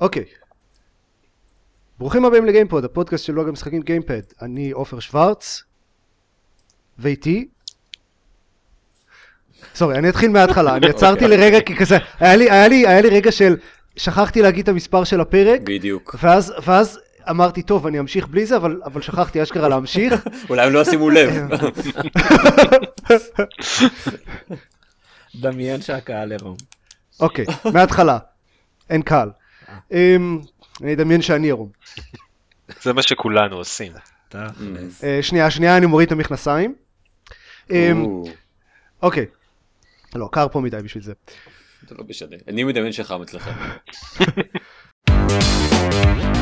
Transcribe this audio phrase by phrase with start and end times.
[0.00, 0.24] אוקיי.
[1.98, 4.20] ברוכים הבאים לגיימפוד, הפודקאסט של לוג המשחקים גיימפד.
[4.42, 5.62] אני עופר שוורץ,
[6.98, 7.48] ואיתי...
[9.74, 13.08] סורי, אני אתחיל מההתחלה, אני עצרתי לרגע כי כזה, היה לי, היה לי, היה לי
[13.08, 13.56] רגע של,
[13.96, 16.16] שכחתי להגיד את המספר של הפרק, בדיוק.
[16.22, 17.00] ואז, ואז
[17.30, 20.14] אמרתי, טוב, אני אמשיך בלי זה, אבל, אבל שכחתי אשכרה להמשיך.
[20.50, 21.34] אולי הם לא ישימו לב.
[25.40, 26.56] דמיין שהקהל עירום.
[27.20, 27.44] אוקיי,
[27.74, 28.18] מההתחלה.
[28.90, 29.30] אין קהל.
[29.92, 30.40] אמ,
[30.82, 31.68] אני אדמיין שאני עירום.
[32.82, 33.92] זה מה שכולנו עושים.
[35.04, 36.74] אה, שנייה, שנייה, אני מוריד את המכנסיים.
[37.70, 38.24] אמ, או,
[39.02, 39.26] אוקיי.
[40.14, 41.12] לא, קר פה מדי בשביל זה.
[41.88, 42.36] זה לא משנה.
[42.48, 43.52] אני מדמיין שחם אצלכם.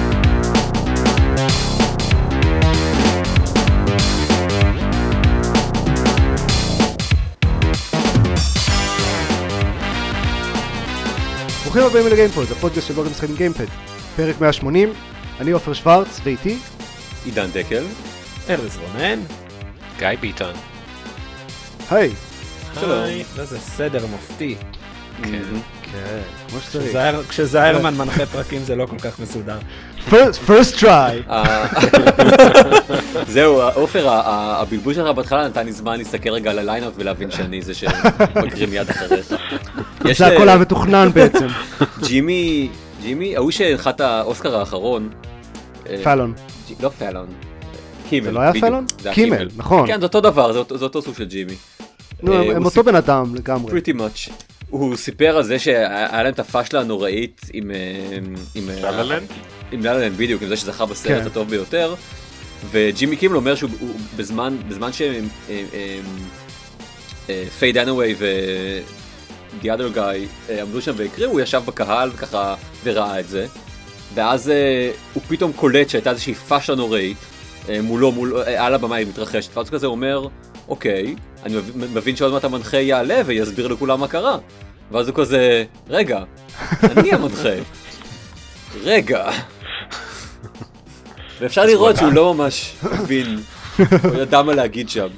[11.73, 13.65] ברוכים הבאים לגיימפוד, הפודקאסט של לוג המשחקים גיימפאד.
[14.17, 14.93] פרק 180,
[15.41, 16.59] אני עופר שוורץ, ואיתי.
[17.25, 17.85] עידן דקל.
[18.49, 19.21] ארז רונן.
[19.99, 20.55] גיא ביטון.
[21.91, 22.11] היי.
[22.81, 23.05] שלום.
[23.39, 24.57] איזה סדר מופתי.
[25.23, 25.43] כן.
[26.49, 26.97] כמו שצריך.
[27.29, 29.59] כשזיירמן מנחה פרקים זה לא כל כך מסודר.
[30.11, 31.31] First- first try.
[31.31, 31.67] אה,
[33.29, 37.63] זהו, עופר, הבלבול שלך בהתחלה נתן לי זמן להסתכל רגע על ה lineup ולהבין שאני
[37.63, 39.35] זה שמקריא מיד אחריך.
[40.13, 41.47] זה הכל אה, היה מתוכנן בעצם.
[42.07, 42.69] ג'ימי,
[43.03, 45.09] ג'ימי, ההוא שהנחה את האוסקר האחרון.
[45.89, 46.33] אה, פאלון.
[46.81, 47.27] לא פאלון.
[48.09, 48.25] קימל.
[48.27, 48.87] זה לא היה פאלון?
[49.13, 49.87] קימל, נכון.
[49.87, 51.55] כן, זה אותו דבר, זה אותו- סוג של ג'ימי.
[52.23, 53.73] נו, הם- אותו בן אדם לגמרי.
[53.73, 54.31] pretty much.
[54.71, 57.71] הוא סיפר על זה שהיה להם את הפאשלה הנוראית עם...
[57.71, 57.77] אה,
[58.55, 59.29] עם אה, לה לה לנד?
[59.73, 61.27] עם לה לה לנד בדיוק, עם זה שזכה בסרט כן.
[61.27, 61.95] הטוב ביותר.
[62.71, 65.29] וג'ימי קימל אומר שהוא הוא בזמן, בזמן שהם...
[67.59, 68.27] פיי דנווי ו...
[69.63, 72.55] The other guy אה, עמדו שם והקריאו, הוא ישב בקהל וככה
[72.85, 73.47] וראה את זה.
[74.15, 77.17] ואז אה, הוא פתאום קולט שהייתה איזושהי פאשלה נוראית
[77.69, 80.27] אה, מולו, מול, אה, על הבמה היא מתרחשת, ואז הוא כזה אומר,
[80.71, 81.15] אוקיי,
[81.45, 84.39] אני מבין- מבין שעוד מעט המנחה יעלה ויסביר לכולם מה קרה.
[84.93, 86.23] ואז הוא כזה, רגע,
[86.83, 87.49] אני המנחה.
[88.83, 89.31] רגע.
[91.41, 93.41] ואפשר לראות שהוא לא ממש הבין,
[94.03, 95.09] הוא ידע מה להגיד שם.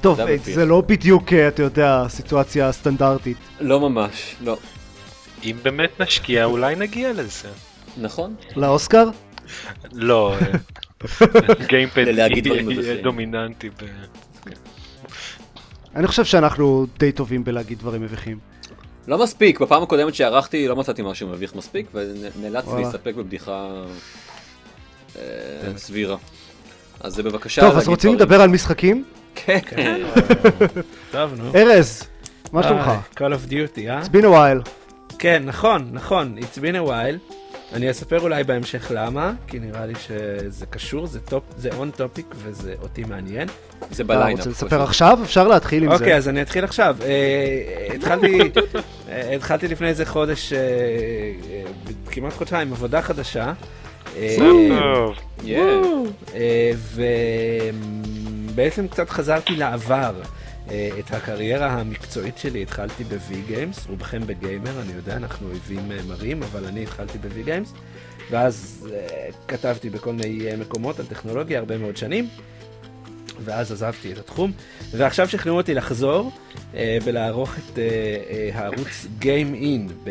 [0.00, 3.36] טוב, זה אה, לא בדיוק, אה, אתה יודע, סיטואציה סטנדרטית.
[3.60, 4.56] לא ממש, לא.
[5.44, 7.48] אם באמת נשקיע אולי נגיע לזה.
[7.96, 8.34] נכון?
[8.56, 9.08] לאוסקר?
[9.92, 10.34] לא,
[11.68, 12.04] גיימפד.
[13.02, 13.68] דומיננטי.
[13.70, 13.72] ב-
[15.96, 18.38] אני חושב שאנחנו די טובים בלהגיד דברים מביכים.
[19.08, 22.70] לא מספיק, בפעם הקודמת שערכתי לא מצאתי משהו מביך מספיק, ונאלצתי.
[22.82, 23.68] להסתפק בבדיחה
[25.16, 25.22] אה,
[25.76, 26.16] סבירה.
[27.00, 28.14] אז זה בבקשה טוב, אז רוצים.
[28.14, 29.04] לדבר על משחקים?
[29.34, 29.58] כן.
[31.12, 31.52] טוב, נו.
[31.54, 32.02] ארז,
[32.52, 32.86] מה שלומך?
[32.88, 34.02] אה, Call of Duty, אה?
[34.02, 34.28] It's been a
[34.64, 34.70] while.
[35.18, 36.38] כן, נכון, נכון.
[36.38, 37.34] It's been a while.
[37.72, 42.34] אני אספר אולי בהמשך למה, כי נראה לי שזה קשור, זה top, זה on topic
[42.36, 43.48] וזה אותי מעניין.
[43.90, 44.38] זה ב lineup.
[44.38, 45.18] רוצה לספר עכשיו?
[45.22, 46.16] אפשר להתחיל עם אוקיי, זה.
[46.16, 46.96] אז אני אתחיל עכשיו.
[47.04, 48.38] אה, התחלתי,
[49.08, 50.58] אה, התחלתי לפני איזה חודש, אה,
[52.10, 53.52] כמעט חודשיים, עבודה חדשה.
[58.54, 60.12] ובעצם קצת חזרתי לעבר.
[60.70, 62.62] אה, את הקריירה המקצועית שלי.
[62.62, 67.46] התחלתי ב-V Games, רובכם בגיימר, אני יודע, אנחנו אויבים אה, מרים, אבל אני התחלתי ב-V
[67.46, 67.78] Games,
[68.30, 72.28] ואז אה, כתבתי בכל מיני מקומות על טכנולוגיה הרבה מאוד שנים,
[73.44, 74.52] ואז עזבתי את התחום,
[74.90, 76.32] ועכשיו שכנעו אותי לחזור
[77.04, 77.78] ולערוך את
[78.54, 80.10] הערוץ Game In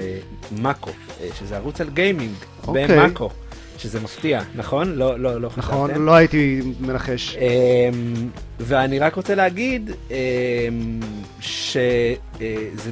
[0.51, 0.91] במאקו,
[1.39, 2.35] שזה ערוץ על גיימינג
[2.67, 2.87] אוקיי.
[2.87, 3.29] במאקו,
[3.77, 4.95] שזה מפתיע, נכון?
[4.95, 6.05] לא, לא, לא נכון, חשבתם?
[6.05, 7.35] לא הייתי מנחש.
[7.35, 8.29] אמ,
[8.59, 10.99] ואני רק רוצה להגיד אמ,
[11.39, 12.15] שזה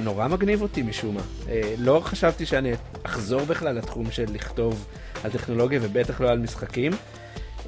[0.03, 1.21] נורא מגניב אותי משום מה.
[1.49, 2.71] אה, לא חשבתי שאני
[3.03, 4.85] אחזור בכלל לתחום של לכתוב
[5.23, 6.91] על טכנולוגיה ובטח לא על משחקים.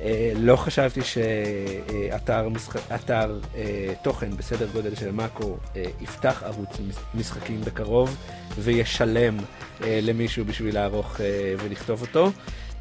[0.02, 3.64] אה, לא חשבתי שאתר משחק, אתר, אה,
[4.04, 5.58] תוכן בסדר גודל של מאקו
[6.02, 8.16] יפתח ערוץ מש- משחקים בקרוב
[8.60, 9.38] וישלם
[9.82, 11.16] למישהו בשביל לערוך
[11.64, 12.32] ולכתוב אותו.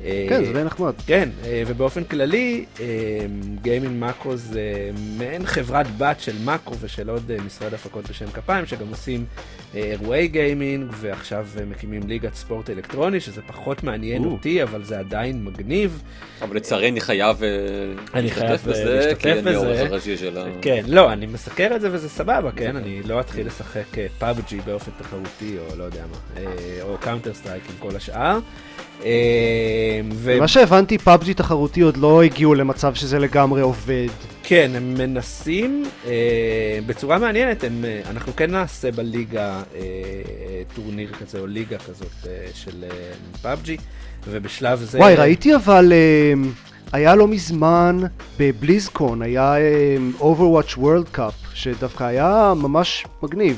[0.05, 0.93] אה, כן, זה די נחמד.
[1.07, 2.65] כן, אה, ובאופן כללי,
[3.63, 8.67] גיימינג מאקו זה מעין חברת בת של מאקו ושל עוד אה, משרד הפקות בשם כפיים,
[8.67, 9.25] שגם עושים
[9.75, 14.31] אה, אירועי גיימינג, ועכשיו אה, מקימים ליגת ספורט אלקטרוני, שזה פחות מעניין או.
[14.31, 16.03] אותי, אבל זה עדיין מגניב.
[16.43, 19.55] אבל לצערי אני חייב אה, להשתתף אה, בזה, להשתתף כי אני.
[19.55, 20.45] העורך הראשי של ה...
[20.63, 22.77] כן, לא, אני מסקר את זה וזה סבבה, כן?
[22.77, 23.87] אני לא אתחיל לשחק
[24.19, 28.39] פאבג'י באופן תחרותי, או לא יודע מה, אה, או קאונטר סטרייק עם כל השאר.
[29.05, 34.09] אה, ו- מה שהבנתי, פאבג'י תחרותי עוד לא הגיעו למצב שזה לגמרי עובד.
[34.43, 39.83] כן, הם מנסים אה, בצורה מעניינת, הם, אה, אנחנו כן נעשה בליגה אה,
[40.75, 43.13] טורניר כזה או ליגה כזאת אה, של אה,
[43.43, 43.77] פאבג'י,
[44.29, 44.99] ובשלב זה...
[44.99, 46.33] וואי, ראיתי אבל, אה,
[46.93, 48.01] היה לא מזמן
[48.39, 53.57] בבליזקון, היה אה, Overwatch World Cup, שדווקא היה ממש מגניב.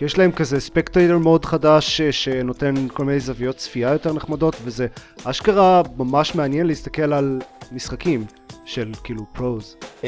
[0.00, 4.56] כי יש להם כזה spectator מאוד חדש אה, שנותן כל מיני זוויות צפייה יותר נחמדות,
[4.64, 4.86] וזה
[5.24, 7.40] אשכרה ממש מעניין להסתכל על
[7.72, 8.24] משחקים
[8.64, 9.76] של כאילו pros.
[9.80, 10.04] Uh,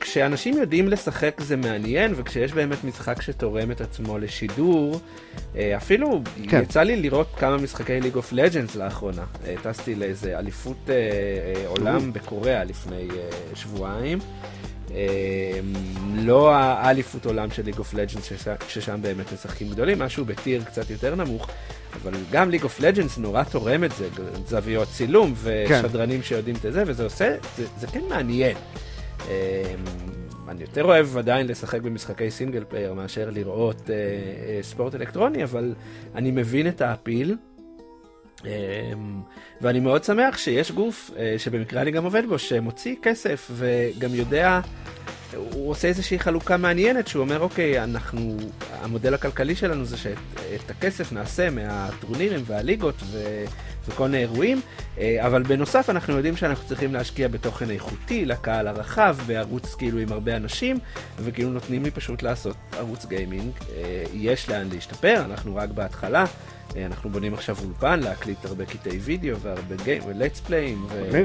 [0.00, 5.00] כשאנשים יודעים לשחק זה מעניין, וכשיש באמת משחק שתורם את עצמו לשידור,
[5.54, 6.62] uh, אפילו כן.
[6.62, 9.24] יצא לי לראות כמה משחקי League of Legends לאחרונה.
[9.62, 10.90] טסתי לאיזה אליפות
[11.66, 13.08] עולם בקוריאה לפני
[13.54, 14.18] שבועיים.
[14.88, 14.92] Uh,
[16.14, 18.32] לא האליפות עולם של League of Legends,
[18.68, 21.48] ששם באמת משחקים גדולים, משהו ב tier קצת יותר נמוך,
[22.02, 24.08] אבל גם League of Legends נורא תורם את זה,
[24.46, 26.26] זוויות צילום ושדרנים כן.
[26.26, 28.56] שיודעים את זה, וזה עושה, זה, זה כן מעניין.
[29.26, 29.30] אמ,
[30.48, 35.74] אני יותר אוהב עדיין לשחק במשחקי single player מאשר לראות אה, אה, ספורט אלקטרוני, אבל
[36.14, 37.36] אני מבין את האפיל.
[38.46, 38.50] אה,
[39.60, 44.60] ואני מאוד שמח שיש גוף, אה, שבמקרה אני גם עובד בו, שמוציא כסף וגם יודע
[45.32, 48.36] הוא עושה איזושהי חלוקה מעניינת, שהוא אומר, אוקיי, אנחנו,
[48.82, 53.44] המודל הכלכלי שלנו זה שאת הכסף נעשה מהטורנירים והליגות ו,
[53.88, 54.60] וכל מיני אירועים,
[54.98, 60.12] אה, אבל בנוסף אנחנו יודעים שאנחנו צריכים להשקיע בתוכן איכותי לקהל הרחב, בערוץ כאילו עם
[60.12, 60.78] הרבה אנשים,
[61.18, 63.50] וכאילו נותנים לי פשוט לעשות ערוץ גיימינג.
[63.76, 66.24] אה, יש לאן להשתפר, אנחנו רק בהתחלה.
[66.76, 70.86] אה, אנחנו בונים עכשיו אולפן להקליט הרבה קטעי וידאו והרבה גיים ולטס פליים.
[70.90, 71.22] ו...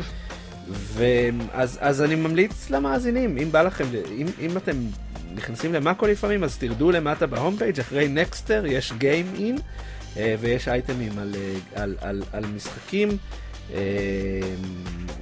[0.68, 3.86] ואז אז אני ממליץ למאזינים, אם בא לכם,
[4.18, 4.76] אם, אם אתם
[5.36, 9.56] נכנסים למאקו לפעמים, אז תרדו למטה בהום פייג', אחרי נקסטר יש In, אה,
[10.16, 13.10] ויש אייטמים על, אה, על, על, על משחקים,
[13.74, 13.80] אה,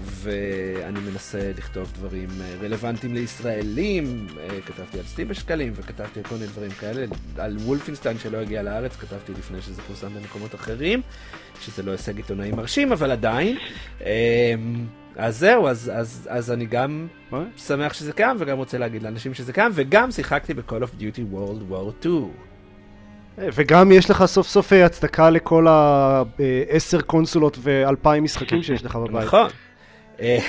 [0.03, 2.29] ואני מנסה לכתוב דברים
[2.61, 4.27] רלוונטיים לישראלים,
[4.65, 7.05] כתבתי על סטים בשקלים, וכתבתי על כל מיני דברים כאלה,
[7.38, 11.01] על וולפינסטיין שלא הגיע לארץ, כתבתי לפני שזה פורסם במקומות אחרים,
[11.61, 13.57] שזה לא הישג עיתונאי מרשים, אבל עדיין.
[15.15, 17.07] אז זהו, אז, אז, אז אני גם
[17.57, 21.71] שמח שזה קיים, וגם רוצה להגיד לאנשים שזה קיים, וגם שיחקתי ב-call of duty World
[21.71, 22.50] War 2.
[23.38, 29.25] וגם יש לך סוף סוף אה, הצדקה לכל העשר קונסולות ואלפיים משחקים שיש לך בבית.
[29.25, 29.50] נכון.
[30.22, 30.39] אה,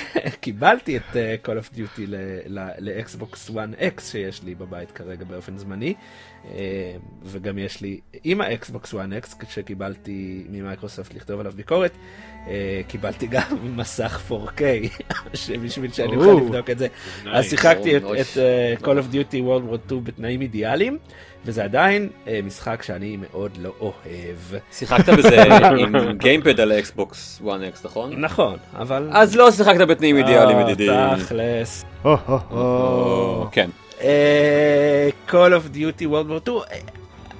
[0.41, 2.01] קיבלתי את אה, Call of Duty
[2.79, 5.93] ל Xbox One X שיש לי בבית כרגע באופן זמני,
[7.23, 11.91] וגם יש לי עם ה Xbox One X שקיבלתי ממייקרוסופט לכתוב עליו ביקורת,
[12.87, 14.61] קיבלתי גם מסך 4K,
[15.63, 16.87] בשביל שאני אוכל לבדוק את זה.
[17.31, 18.03] אז שיחקתי את
[18.81, 20.97] Call of Duty World War 2 בתנאים אידיאליים.
[21.45, 24.61] וזה עדיין אה, משחק שאני מאוד לא אוהב.
[24.71, 25.43] שיחקת בזה
[25.79, 28.21] עם gamepad על ה Xbox One X, נכון?
[28.21, 29.09] נכון, אבל...
[29.11, 30.91] אז לא שיחקת בתנאים אידיאליים, אה, ידידי.
[31.19, 31.85] תכלס.
[33.51, 33.69] כן.
[34.01, 36.55] אה, Call of Duty World War 2.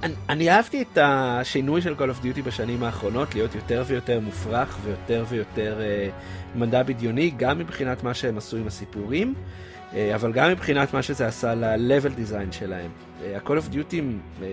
[0.03, 4.77] אני, אני אהבתי את השינוי של Call of Duty בשנים האחרונות, להיות יותר ויותר מופרך
[4.83, 6.09] ויותר ויותר אה,
[6.55, 9.43] מדע בדיוני, גם מבחינת מה שהם עשו עם הסיפורים, אה,
[10.15, 12.91] אבל גם מבחינת מה שזה עשה ל-level design שלהם.
[13.23, 13.95] ה-call of duty,
[14.41, 14.47] אה,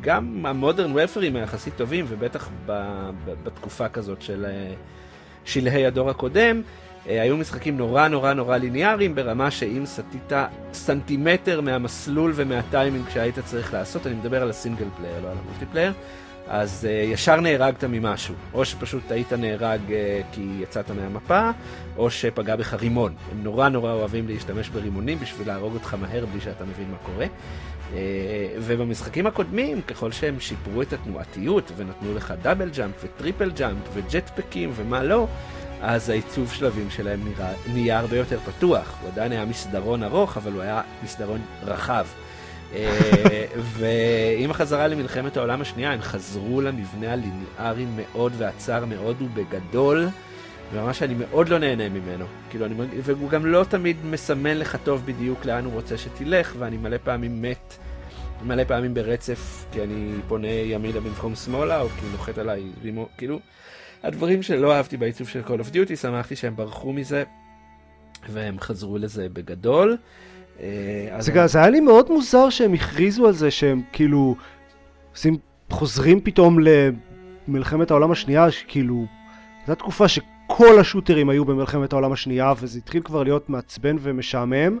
[0.00, 2.50] גם המודרן ופרים היחסית טובים, ובטח
[3.44, 4.74] בתקופה כזאת של אה,
[5.44, 6.62] שלהי הדור הקודם,
[7.08, 10.32] אה, היו משחקים נורא נורא נורא ליניאריים, ברמה שאם סטית
[10.72, 15.42] סנטימטר מהמסלול ומהטיימינג שהיית צריך לעשות, אני מדבר על ה single player, לא על ה
[15.42, 15.92] multiplayer,
[16.48, 18.34] אז uh, ישר נהרגת ממשהו.
[18.54, 19.92] או שפשוט היית נהרג uh,
[20.34, 21.50] כי יצאת מהמפה,
[21.96, 23.14] או שפגע בך רימון.
[23.32, 27.26] הם נורא נורא אוהבים להשתמש ברימונים בשביל להרוג אותך מהר בלי שאתה מבין מה קורה.
[27.26, 27.94] Uh,
[28.60, 34.03] ובמשחקים הקודמים, ככל שהם שיפרו את התנועתיות ונתנו לך double jump ו triple jump ו
[34.03, 35.26] jet pack-ים ומה לא,
[35.82, 38.98] אז העיצוב שלבים שלהם נראה, נהיה הרבה יותר פתוח.
[39.02, 42.06] הוא עדיין היה מסדרון ארוך, אבל הוא היה מסדרון רחב.
[42.74, 50.08] אה, ועם החזרה למלחמת העולם השנייה, הם חזרו למבנה הליניארי מאוד והצר מאוד ובגדול,
[50.72, 52.24] וממש אני מאוד לא נהנה ממנו.
[52.50, 56.76] כאילו, אני, והוא גם לא תמיד מסמן לך טוב בדיוק לאן הוא רוצה שתלך, ואני
[56.76, 57.76] מלא פעמים מת.
[58.42, 62.62] מלא פעמים ברצף, כי אני פונה ימינה במקום שמאלה, או כי נוחת עליי,
[63.18, 63.40] כאילו,
[64.02, 67.24] הדברים שלא אהבתי בעיצוב של Call of Duty, שמחתי שהם ברחו מזה,
[68.28, 69.96] והם חזרו לזה בגדול.
[71.18, 74.36] זה, זה היה לי מאוד מוזר שהם הכריזו על זה שהם כאילו
[75.12, 75.36] עושים,
[75.70, 76.58] חוזרים פתאום
[77.48, 79.06] למלחמת העולם השנייה, שכאילו,
[79.66, 84.78] זו תקופה שכל השוטרים היו במלחמת העולם השנייה וזה התחיל כבר להיות מעצבן ומשעמם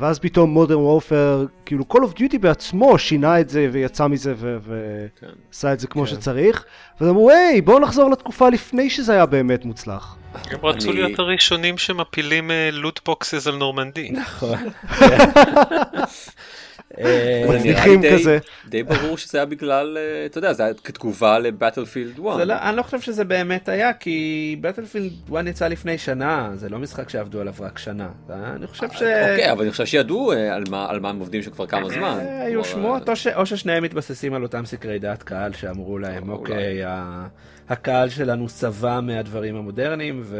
[0.00, 5.26] ואז פתאום Modern Warfare, כאילו Call of Duty בעצמו שינה את זה ויצא מזה כן.
[5.50, 6.08] ועשה את זה כמו כן.
[6.08, 6.64] שצריך,
[7.00, 10.16] ואז אמרו, היי, בואו נחזור לתקופה לפני שזה היה באמת מוצלח.
[10.50, 14.10] הם רצו אני- להיות הראשונים שמפילים loot boxes על נורמנדי.
[14.10, 14.58] נכון.
[16.98, 18.38] אה, מצליחים כזה.
[18.68, 22.40] די ברור שזה היה בגלל, אה, אתה יודע, זה היה כתגובה ל Battlefield 1.
[22.46, 24.16] לא, אני לא חושב שזה באמת היה, כי
[24.60, 28.08] Battlefield 1 יצא לפני שנה, זה לא משחק שעבדו עליו רק שנה.
[28.30, 29.02] אני חושב ש...
[29.02, 31.88] אוקיי, אבל אני חושב שידעו אה, על מה- על מה הם עובדים שם כבר כמה
[31.88, 32.18] זמן.
[32.40, 36.28] היו שמועות, או ש- או ששניהם מתבססים על אותם סקרי דעת קהל שאמרו להם.
[36.30, 37.26] אוקיי, ה-
[37.68, 40.36] הקהל שלנו שבע מהדברים המודרניים, ו-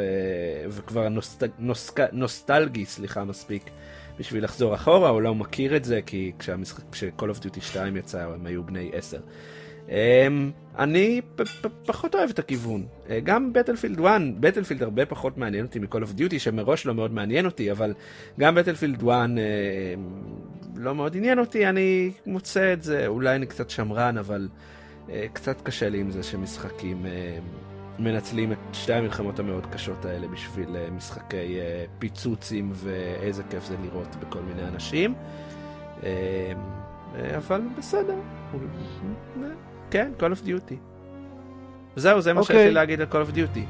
[0.69, 3.63] וכבר נוסט- נוסק- נוסטלגי, סליחה, מספיק,
[4.19, 8.23] בשביל לחזור אחורה, הוא לא מכיר את זה, כי כשהמשחק- כש-call of Duty 2 יצא,
[8.23, 9.21] הם היו בני 10.
[9.89, 12.87] אמ, אני פ- פ- פחות אוהב את הכיוון.
[13.11, 17.13] אה, גם בטלפילד 1, בטלפילד הרבה פחות מעניין אותי מ-call of Duty, שמראש לא מאוד
[17.13, 17.95] מעניין אותי, אבל
[18.41, 19.95] גם בטלפילד 1 אה,
[20.77, 24.49] לא מאוד עניין אותי, אני מוצא את זה, אולי אני קצת שמרן, אבל
[25.11, 27.39] אה, קצת קשה לי עם זה שמשחקים אה,
[27.99, 33.75] מנצלים את שתי המלחמות המאוד קשות האלה בשביל אה, משחקי אה, פיצוצים, ואיזה כיף זה
[33.85, 35.15] לראות בכל מיני אנשים.
[36.05, 36.53] אה,
[37.37, 38.15] אבל בסדר.
[39.91, 40.75] כן, Call of Duty.
[41.97, 42.67] זהו, זה מה שיש אוקיי.
[42.69, 43.61] לי להגיד על Call of Duty.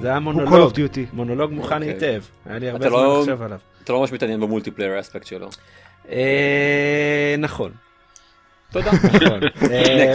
[0.00, 1.00] זה היה מונולוג, of Duty.
[1.12, 1.88] מונולוג מוכן אוקיי.
[1.88, 2.22] היטב.
[2.46, 3.58] היה לי הרבה אתה זמן לא- לחשוב עליו.
[3.84, 5.48] אתה לא ממש מתעניין ב multiplayer האספקט שלו.
[7.38, 7.72] נכון.
[8.72, 8.90] תודה.
[8.92, 9.40] נכון.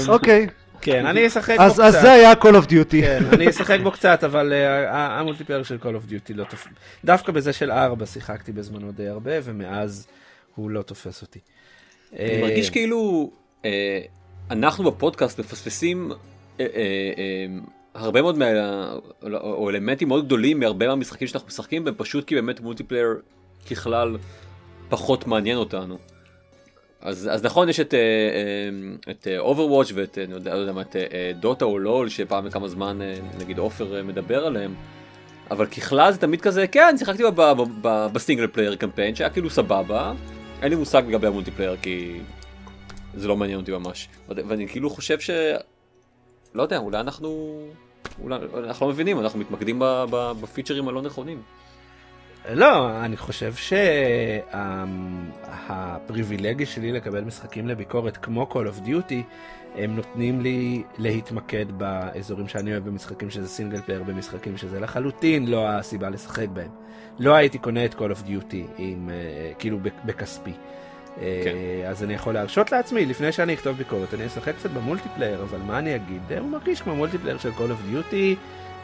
[0.15, 0.47] אוקיי,
[0.81, 2.01] כן, אני אשחק בו אז אז קצת.
[2.01, 3.01] זה היה Call of Duty.
[3.01, 6.67] כן, אני אשחק בו קצת, אבל אה, ה multiplayer של Call of Duty לא תופס...
[7.05, 10.07] דווקא בזה של 4 שיחקתי בזמנו די הרבה, ומאז
[10.55, 11.39] הוא לא תופס אותי.
[12.13, 13.31] אני אה, מרגיש כאילו
[13.65, 13.99] אה,
[14.51, 16.15] אנחנו בפודקאסט מפספסים אה,
[16.59, 16.65] אה,
[17.17, 17.45] אה,
[17.93, 18.45] הרבה מאוד מה...
[19.23, 23.15] או- או אלמנטים מאוד גדולים מהרבה מהמשחקים שאנחנו משחקים בהם פשוט כי באמת multiplayer
[23.71, 24.17] ככלל
[24.89, 25.97] פחות מעניין אותנו.
[27.01, 30.71] אז, אז נכון יש את, אה, אה, את אה, Overwatch ואת אני יודע, לא יודע
[30.71, 34.75] מה, את אה, דוטה או לול שפעם בכמה זמן אה, נגיד עופר אה, מדבר עליהם.
[35.51, 37.23] אבל ככלל זה תמיד כזה כן שיחקתי
[37.83, 40.13] ב single player campaign שהיה כאילו סבבה.
[40.61, 42.19] אין לי מושג לגבי ה multiplayer כי
[43.15, 44.09] זה לא מעניין אותי ממש.
[44.27, 45.29] ואני כאילו חושב ש...
[46.53, 47.59] לא יודע, אולי אנחנו...
[48.21, 51.41] אולי אנחנו לא מבינים, אנחנו מתמקדים ב feature-ים הלא נכונים.
[52.53, 53.53] לא, אני חושב
[55.53, 59.23] שהפריבילגיה שלי לקבל משחקים לביקורת כמו Call of Duty,
[59.75, 65.69] הם נותנים לי להתמקד באזורים שאני אוהב במשחקים שזה single player, במשחקים שזה לחלוטין לא
[65.69, 66.69] הסיבה לשחק בהם.
[67.19, 70.53] לא הייתי קונה את Call of Duty עם, אה, כאילו בכספי.
[71.21, 71.55] אה, כן.
[71.89, 75.59] אז אני יכול להרשות לעצמי, לפני שאני אכתוב ביקורת, אני אשחק קצת ב multiplayer, אבל
[75.67, 76.21] מה אני אגיד?
[76.31, 78.35] אה, הוא מרגיש כמו multiplayer של Call of Duty,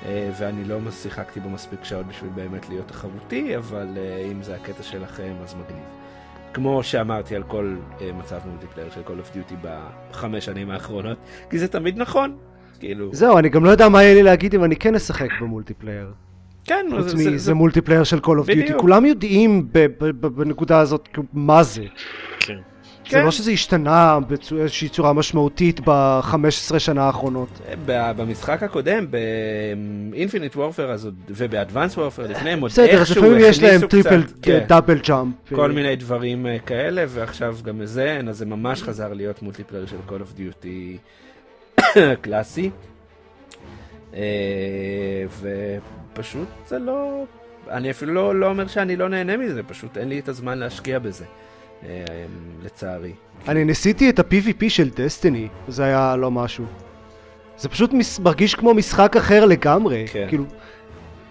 [0.07, 4.83] ואני לא שיחקתי בו מספיק שעות בשביל באמת להיות תחרותי, אבל אה, אם זה הקטע
[4.83, 5.83] שלכם, אז מגניב.
[6.53, 9.53] כמו שאמרתי על כל אה, מצב multiplayer של Call of Duty
[10.11, 11.17] בחמש שנים האחרונות,
[11.49, 12.35] כי זה תמיד נכון.
[12.79, 15.47] כאילו, זהו, אני גם לא יודע מה יהיה לי להגיד אם אני כן אשחק ב
[15.47, 16.11] multiplayer.
[16.65, 18.73] כן, חוץ זה- זה- מזה multiplayer של Call of Duty.
[18.77, 19.67] כולם יודעים
[20.35, 21.83] בנקודה הזאת מה זה.
[23.03, 23.09] כן.
[23.09, 23.25] זה כן.
[23.25, 24.19] לא שזה השתנה
[24.51, 27.49] באיזושהי צורה משמעותית ב-15 שנה האחרונות.
[27.85, 29.05] ב- במשחק הקודם,
[30.11, 30.95] ב Infinite Warfare
[31.29, 34.59] וב Advanced Warfare לפניהם, עוד בסדר, אז איכשהו לפעמים יש להם הכניסו triple קצת, כן,
[34.67, 35.35] double jump.
[35.55, 39.85] כל מיני דברים אה, כאלה, ועכשיו גם לזה אין, אז זה ממש חזר להיות multiplayer
[39.85, 40.97] של Call of Duty
[42.21, 42.69] קלאסי.
[44.13, 47.23] אה, ופשוט זה לא...
[47.69, 50.99] אני אפילו לא, לא אומר שאני לא נהנה מזה, פשוט אין לי את הזמן להשקיע
[50.99, 51.25] בזה,
[52.63, 53.11] לצערי.
[53.47, 56.65] אני ניסיתי את ה-PvP של דסטיני, זה היה לא משהו.
[57.57, 60.05] זה פשוט מס- מרגיש כמו משחק אחר לגמרי.
[60.11, 60.25] כן.
[60.29, 60.43] כאילו,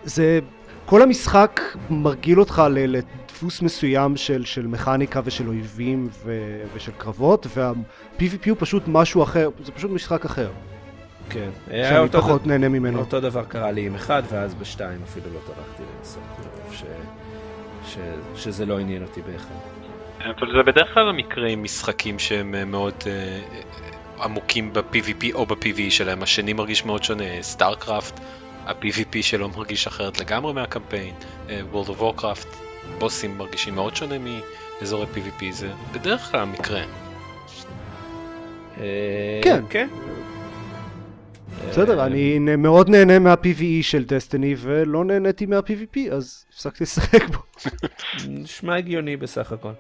[0.04, 0.38] זה...
[0.87, 6.38] כל המשחק מרגיל אותך ל- לדפוס מסוים של, של מכניקה ושל אויבים ו,
[6.75, 10.50] ושל קרבות, וה-PvP הוא פשוט משהו אחר, זה פשוט משחק אחר,
[11.30, 11.49] כן.
[11.71, 12.99] היה שאני פחות נהנה ממנו.
[12.99, 16.82] אותו דבר קרה לי עם אחד, ואז בשתיים אפילו לא טרחתי לנסות, מרוב ש...
[17.87, 17.99] ש...
[18.37, 19.54] שזה לא עניין אותי באחד.
[20.25, 23.41] אבל זה בדרך כלל המקרה עם משחקים שהם אה, מאוד אה,
[24.25, 26.23] עמוקים ב-PvP או ב-PvE שלהם.
[26.23, 28.21] השני מרגיש מאוד שונה, StarCraft,
[28.67, 31.14] ה-PvP שלו מרגיש אחרת לגמרי מהקמפיין,
[31.49, 32.47] World of Warcraft,
[32.99, 36.83] בוסים מרגישים מאוד שונה מאזורי PvP, זה בדרך כלל המקרה.
[39.43, 39.62] כן.
[39.71, 39.88] כן.
[41.69, 47.38] בסדר, אני מאוד נהנה מה-PvE של דסטיני ולא נהניתי מה-PvP, אז הפסקתי לשחק בו.
[48.29, 49.73] נשמע הגיוני בסך הכל.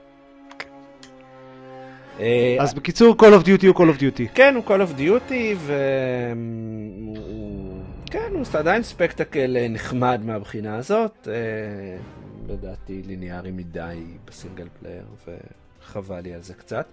[2.20, 4.28] אה, אז בקיצור, Call of Duty הוא Call of Duty.
[4.34, 7.16] כן, הוא Call of Duty, והוא...
[8.10, 11.28] כן, הוא עדיין ספקטקל אה, נחמד מהבחינה הזאת.
[11.30, 11.34] אה,
[12.48, 15.04] לדעתי ליניארי מדי ב single player,
[15.82, 16.86] וחבל לי על זה קצת.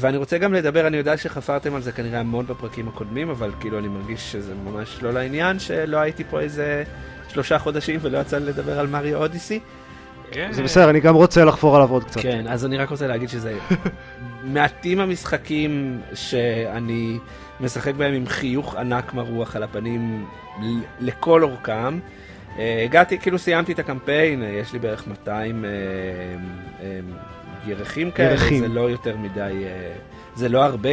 [0.00, 3.78] ואני רוצה גם לדבר, אני יודע שחפרתם על זה כנראה המון בפרקים הקודמים, אבל כאילו
[3.78, 6.84] אני מרגיש שזה ממש לא לעניין, שלא הייתי פה איזה
[7.28, 9.60] שלושה חודשים ולא יצא לי לדבר על מריו אודיסי.
[10.32, 10.52] כן.
[10.52, 12.20] זה בסדר, אני גם רוצה לחפור עליו עוד קצת.
[12.20, 13.58] כן, אז אני רק רוצה להגיד שזה
[14.42, 17.18] מעטים המשחקים שאני
[17.60, 20.26] משחק בהם עם חיוך ענק מרוח על הפנים
[21.00, 21.98] לכל אורכם.
[22.58, 25.70] אה, הגעתי, כאילו סיימתי את הקמפיין, אה, יש לי בערך 200 אה,
[26.80, 27.00] אה,
[27.66, 28.60] ירחים כאלה, ירחים.
[28.60, 29.64] זה לא יותר מדי,
[30.34, 30.90] זה לא הרבה.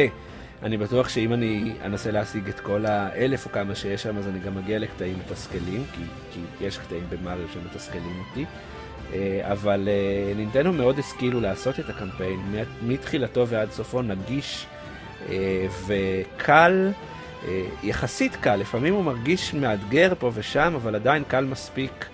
[0.62, 4.38] אני בטוח שאם אני אנסה להשיג את כל האלף או כמה שיש שם, אז אני
[4.38, 6.02] גם אגיע לקטעים מתסכלים, כי,
[6.32, 8.44] כי יש קטעים במריו שמתסכלים אותי.
[9.14, 12.40] אה, אבל אה, נינטנדו מאוד השכילו לעשות את הקמפיין,
[12.82, 14.66] מתחילתו ועד סופו נגיש
[15.28, 16.90] אה, וקל,
[17.82, 22.06] יחסית קל, לפעמים הוא מרגיש מאתגר פה ושם, אבל עדיין קל מספיק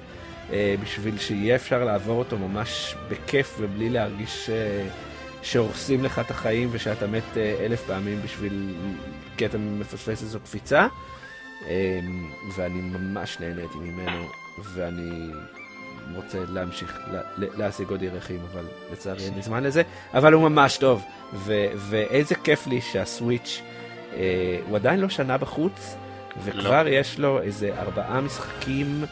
[0.82, 4.50] בשביל שיהיה אפשר לעבור אותו ממש בכיף ובלי להרגיש
[5.42, 8.74] שהורסים לך את החיים ושאתה מת אלף פעמים בשביל,
[9.36, 10.86] כי אתה מפספס איזו קפיצה.
[12.56, 14.26] ואני ממש נהניתי ממנו,
[14.74, 15.32] ואני
[16.14, 19.82] רוצה להמשיך לה- לה- להשיג עוד ירחים, אבל לצערי אין לי זמן לזה,
[20.14, 21.02] אבל הוא ממש טוב,
[21.34, 23.62] ו- ואיזה כיף לי שהסוויץ'
[24.16, 24.20] אה,
[24.68, 25.96] הוא עדיין לא שנה בחוץ,
[26.44, 26.88] וכבר לא.
[26.90, 29.04] יש לו איזה ארבעה משחקים,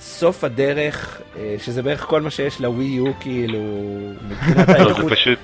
[0.00, 3.60] סוף הדרך, אה, שזה בערך כל מה שיש לווי יו, כאילו,
[4.28, 5.12] מבחינת לא, זה האיכות.
[5.12, 5.38] פשוט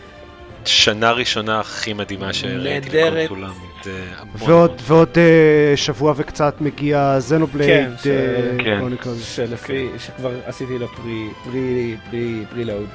[0.65, 3.25] שנה ראשונה הכי מדהימה שראיתי נהדרת.
[3.31, 3.49] לקונסולה.
[3.85, 4.83] זה המון ועוד, המון.
[4.87, 8.79] ועוד אה, שבוע וקצת מגיע זנובלייד כן, ש- כן.
[8.79, 9.35] קרוניקלס.
[9.37, 12.89] שלפי, שכבר עשיתי לו פרי, פרי, פרי, פרי לואוד,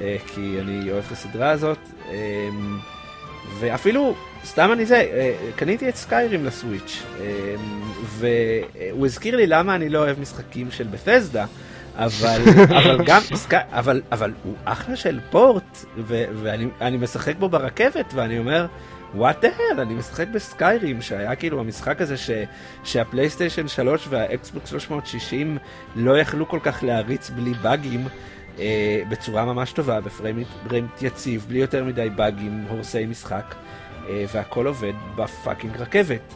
[0.00, 1.78] אה, כי אני אוהב את הסדרה הזאת,
[2.10, 2.48] אה,
[3.58, 7.54] ואפילו, סתם אני זה, אה, קניתי את סקיירים לסוויץ', אה,
[8.04, 11.44] והוא הזכיר לי למה אני לא אוהב משחקים של בתסדה.
[11.96, 12.40] אבל,
[12.78, 13.22] אבל גם,
[13.72, 18.66] אבל, אבל הוא אחלה של פורט, ו, ואני אני משחק בו ברכבת, ואני אומר,
[19.14, 22.30] וואט דה הל, אני משחק בסקיירים, שהיה כאילו המשחק הזה ש,
[22.84, 25.58] שהפלייסטיישן 3 והאקסבוק 360
[25.96, 28.06] לא יכלו כל כך להריץ בלי באגים,
[28.58, 33.54] אה, בצורה ממש טובה, ב frame rate יציב, בלי יותר מדי באגים, הורסי משחק,
[34.08, 36.34] אה, והכל עובד ב fucking רכבת.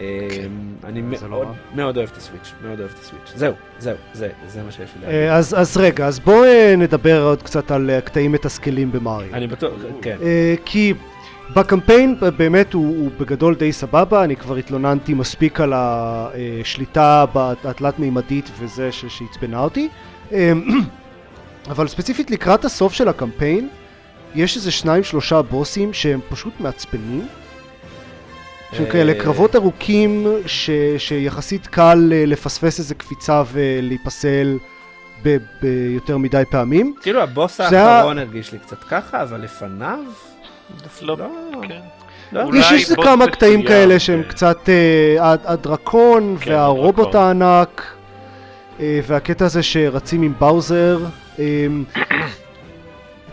[0.00, 0.46] אה,
[0.84, 1.44] אני זה לא
[1.74, 3.32] מאוד אוהב את הסוויץ', מאוד אוהב את הסוויץ'.
[3.34, 5.18] זהו, זהו, זה, זה מה שיש לי להגיד.
[5.18, 9.34] אה, אז, אז רגע, אז בואו אה, נדבר עוד קצת על קטעים מתסכלים במריו.
[9.34, 10.16] אני בטוח, כן.
[10.64, 10.94] כי
[11.52, 17.24] בקמפיין אה, באמת הוא, הוא בגדול די סבבה, אני כבר התלוננתי מספיק על השליטה
[17.64, 19.88] התלת-מימדית וזה ש- שעצבנה אותי.
[20.32, 20.52] אה,
[21.70, 23.68] אבל ספציפית לקראת הסוף של הקמפיין,
[24.34, 27.26] יש איזה שניים שלושה בוסים שהם פשוט מעצבנים.
[28.72, 34.58] שהם אה, כאלה קרבות ארוכים ש, שיחסית קל אה, לפספס איזה קפיצה ולהיפסל
[35.62, 36.94] ביותר מדי פעמים.
[37.02, 39.98] כאילו הבוס האחרון הרגיש לי קצת ככה, אבל לפניו...
[41.02, 41.16] לא,
[41.68, 41.80] כן.
[42.32, 42.50] לא.
[42.58, 47.14] יש איזה כמה קטעים מסוים, כאלה שהם קצת אה, הד- הדרקון כן, והרובוט.
[47.14, 47.82] הענק
[48.80, 50.98] אה, והקטע הזה שרצים עם באוזר.
[51.38, 51.66] אה,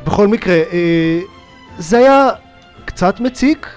[0.03, 0.55] בכל מקרה,
[1.77, 2.29] זה היה
[2.85, 3.67] קצת מציק,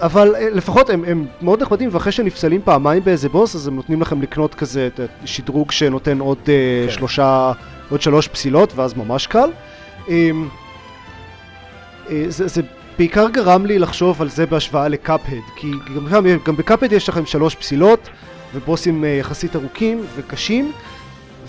[0.00, 4.22] אבל לפחות הם, הם מאוד נחמדים ואחרי שנפסלים פעמיים באיזה בוס אז הם נותנים לכם
[4.22, 6.90] לקנות כזה את השדרוג שנותן עוד כן.
[6.90, 7.52] שלושה,
[7.90, 9.50] עוד שלוש פסילות ואז ממש קל.
[12.28, 12.62] זה, זה
[12.98, 17.26] בעיקר גרם לי לחשוב על זה בהשוואה לקאפהד, כי גם, שם, גם בקאפהד יש לכם
[17.26, 18.08] שלוש פסילות
[18.54, 20.72] ובוסים אה, יחסית ארוכים וקשים,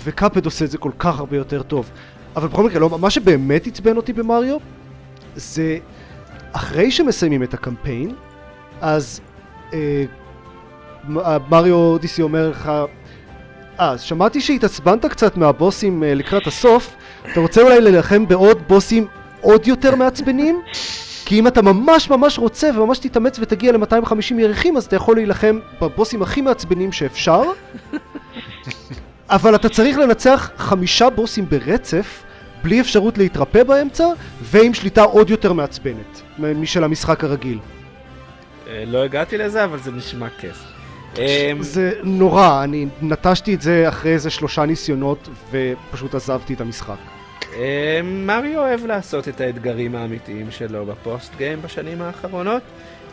[0.03, 1.89] וקאפהד עושה את זה כל כך הרבה יותר טוב.
[2.35, 4.57] אבל בכל מקרה, לא, מה שבאמת עצבן אותי במריו,
[5.35, 5.77] זה
[6.51, 8.15] אחרי שמסיימים את הקמפיין,
[8.81, 9.21] אז
[9.73, 10.03] אה,
[11.09, 12.71] מ- מריו אודיסי אומר לך,
[13.79, 16.95] אה, שמעתי שהתעצבנת קצת מהבוסים אה, לקראת הסוף,
[17.31, 19.07] אתה רוצה אולי להילחם בעוד בוסים
[19.41, 20.61] עוד יותר מעצבנים?
[21.29, 25.59] כי אם אתה ממש ממש רוצה וממש תתאמץ ותגיע ל-250 ירחים, אז אתה יכול להילחם
[25.81, 27.41] בבוסים הכי מעצבנים שאפשר.
[29.29, 32.23] אבל אתה צריך לנצח חמישה בוסים ברצף,
[32.63, 34.07] בלי אפשרות להתרפא באמצע,
[34.41, 37.59] ועם שליטה עוד יותר מעצבנת משל המשחק הרגיל.
[38.67, 40.63] אה, לא הגעתי לזה, אבל זה נשמע כיף.
[41.17, 47.18] אה, זה נורא, אני נטשתי את זה אחרי איזה שלושה ניסיונות, ופשוט עזבתי את המשחק.
[47.55, 52.61] אה, מריו אוהב לעשות את האתגרים האמיתיים שלו בפוסט גיים בשנים האחרונות.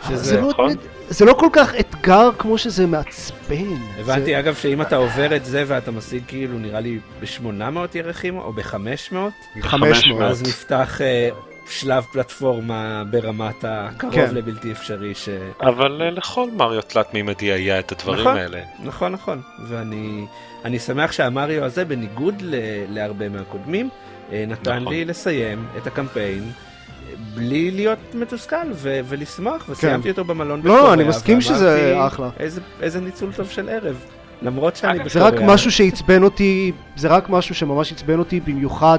[0.09, 0.17] שזה...
[0.17, 0.73] זה לא, נכון.
[1.09, 3.75] זה לא כל כך אתגר כמו שזה מעצבן.
[3.99, 8.39] הבנתי זה, אגב שאם אתה עובר את זה ואתה משיג כאילו נראה לי ב-800 ירחים
[8.39, 9.15] או ב-500,
[9.61, 10.23] 500.
[10.23, 11.29] אז נפתח אה,
[11.69, 14.35] שלב פלטפורמה ברמת הקרוב כן.
[14.35, 15.29] לבלתי אפשרי ש...
[15.61, 18.37] אבל אה, לכל מריו תלת מימדי היה את הדברים נכון.
[18.37, 18.61] האלה.
[18.85, 19.41] נכון, נכון.
[19.69, 20.27] ואני
[20.65, 22.55] אני שמח שהמריו הזה, בניגוד ל,
[22.89, 23.89] להרבה מהקודמים,
[24.33, 24.93] נתן נכון.
[24.93, 30.69] לי לסיים את הקמפיין אה, בלי להיות מתוסכל ו- ולשמוח, וסיימתי אותו במלון כן.
[30.69, 32.29] לא, אני מסכים שזה אחלה.
[32.41, 33.97] איזה, איזה ניצול טוב של ערב.
[34.43, 35.55] למרות שאני אגב, זה רק בקוריאה.
[35.55, 38.99] משהו שעצבן אותי, זה רק משהו שממש עצבן אותי במיוחד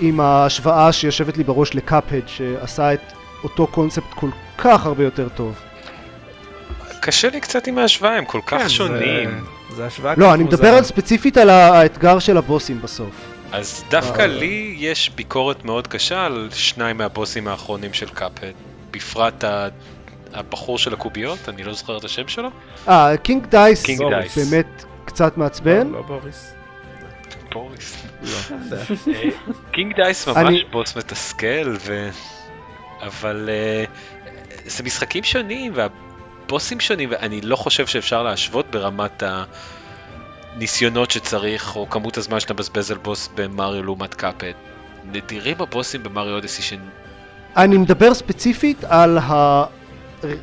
[0.00, 3.00] עם ההשוואה שיושבת לי בראש לקאפהד שעשה את
[3.44, 4.28] אותו קונספט כל
[4.58, 5.54] כך הרבה יותר טוב.
[7.00, 9.44] קשה לי קצת עם ההשוואה, הם כל כך כן, זה- שונים.
[9.76, 10.68] זה השוואה לא, אני מדבר.
[10.74, 13.10] על ספציפית על האתגר של הבוסים בסוף.
[13.52, 14.26] אז דווקא אה.
[14.26, 18.52] לי יש ביקורת מאוד קשה על שניים מהבוסים האחרונים של קאפהד.
[18.90, 19.68] בפרט ה-
[20.32, 22.48] הבחור של הקוביות, אני לא זוכר את השם שלו.
[22.88, 24.38] אה, קינג דייס קינג דייס.
[24.38, 25.86] באמת קצת מעצבן.
[25.86, 26.52] לא, לא בוריס.
[27.52, 28.02] בוריס.
[28.22, 28.76] לא יודע.
[29.14, 29.30] אה,
[29.72, 32.08] קינג דייס ממש אני- בוס מתסכל, ו...
[33.02, 33.84] אבל אה,
[34.66, 39.22] זה משחקים שונים והבוסים שונים, ואני לא חושב שאפשר להשוות ברמת
[40.56, 44.52] הניסיונות שצריך, או כמות הזמן שאתה מבזבז על בוס במריו לעומת קאפהד.
[45.12, 46.72] נדירים הבוסים במריו אודיסי ש...
[47.56, 49.18] אני מדבר ספציפית על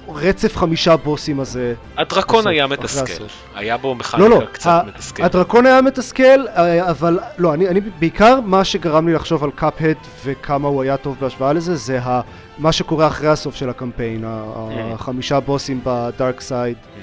[0.08, 1.74] הרצף חמישה בוסים הזה.
[1.98, 3.24] הדרקון בסוף, היה מתסכל.
[3.56, 5.24] היה בו לא, מכניקה לא, קצת ה- מתסכל.
[5.24, 9.96] הדרקון היה מתסכל, אה, אבל לא, אני, אני בעיקר מה שגרם לי לחשוב על קאפהד
[10.26, 12.22] וכמה הוא היה טוב בהשוואה לזה, זה ה,
[12.58, 14.94] מה שקורה אחרי הסוף של הקמפיין, ה- Mm.
[14.94, 17.02] החמישה בוסים בדארק סייד, אה,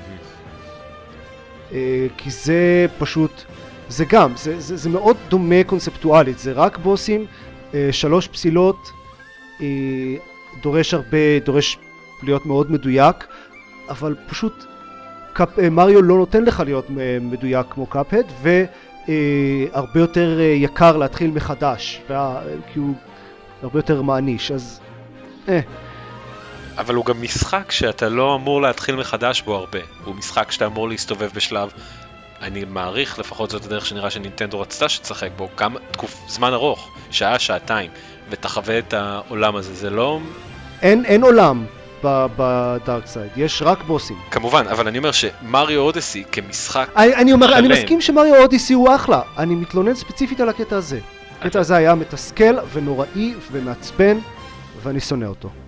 [2.17, 3.43] כי זה פשוט,
[3.89, 7.27] זה גם, זה, זה, זה מאוד דומה קונספטואלית, זה רק בוסים,
[7.75, 8.91] אה, שלוש פסילות,
[9.61, 9.67] אה,
[10.63, 11.79] דורש הרבה, דורש
[12.23, 13.27] להיות מאוד מדויק,
[13.89, 14.65] אבל פשוט
[15.33, 20.97] קאפ, אה, מריו לא נותן לך להיות אה, מדויק כמו קאפהד והרבה יותר אה, יקר
[20.97, 22.95] להתחיל מחדש וה, כי הוא
[23.63, 24.81] הרבה יותר מעניש אז
[25.49, 25.61] אה,
[26.79, 29.79] אבל הוא גם משחק שאתה לא אמור להתחיל מחדש בו הרבה.
[30.05, 31.71] הוא משחק שאתה אמור להסתובב בשלב,
[32.43, 37.39] אני מעריך, לפחות זאת הדרך שנראה שנינטנדו רצתה שתשחק בו, גם תקוף, זמן ארוך, שעה,
[37.39, 37.91] שעתיים,
[38.31, 39.75] ותחווה את העולם הזה.
[39.75, 40.21] זה לא...
[40.83, 41.65] אין, אין עולם
[42.05, 47.59] בדארק סייד יש רק בוסים כמובן, אבל אני אומר שמריו אודסי כמשחק, אני, אני אומר
[47.59, 47.77] אני שלם.
[47.77, 51.01] מסכים שמריו אודיסי הוא אחלה אני מתלונן ספציפית על הקטע הזה
[51.41, 54.19] הקטע הזה היה מתסכל ונוראי ומעצבן
[54.83, 55.64] ואני שונא אותו אוקיי.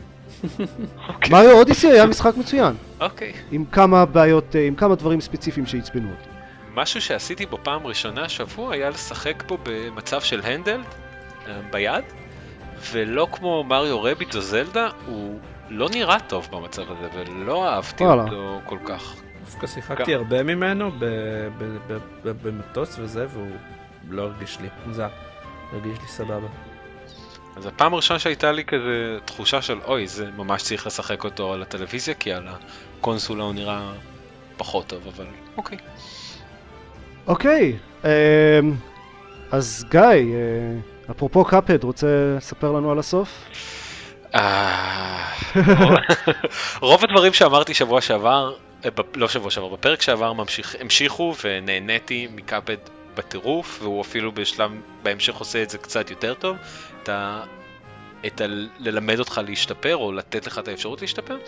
[1.31, 3.33] מריו אודיסי היה משחק מצוין אוקיי.
[3.51, 6.29] עם כמה בעיות, אה, עם כמה דברים ספציפיים שעצבנו אותי.
[6.75, 10.81] משהו שעשיתי בו פעם ראשונה השבוע היה לשחק בו במצב של הנדל
[11.46, 12.05] אה, ביד,
[12.92, 15.38] ולא כמו מריו רביט או זלדה, הוא
[15.70, 18.05] לא נראה טוב במצב הזה, ולא אהבתי.
[18.05, 19.14] אותו כל כך.
[19.44, 20.90] דווקא שיחקתי הרבה ממנו
[22.22, 23.51] במטוס וזה, והוא
[24.11, 25.09] לא הרגיש לי מוזר.
[25.72, 26.49] הרגיש לי סבבה.
[27.57, 31.62] אז הפעם הראשונה שהייתה לי כזה תחושה של אוי, זה ממש צריך לשחק אותו על
[31.62, 32.49] הטלוויזיה, כי על
[33.01, 33.92] הקונסולה הוא נראה
[34.57, 35.79] פחות טוב, אבל אוקיי.
[37.27, 38.11] אוקיי, אמ,
[39.51, 43.29] אז גיא, אה, אפרופו קאפד, רוצה לספר לנו על הסוף?
[44.35, 45.33] אה,
[46.81, 50.33] רוב הדברים שאמרתי שבוע שעבר, אה, לא שבוע שעבר, בפרק שעבר
[50.81, 52.77] המשיכו ונהניתי מקאפד
[53.16, 54.70] בטירוף, והוא אפילו בשלב,
[55.02, 56.57] בהמשך עושה את זה קצת יותר טוב,
[57.02, 57.42] את ה...
[58.26, 58.44] את ה...
[58.79, 61.38] ללמד אותך להשתפר, או לתת לך את האפשרות להשתפר.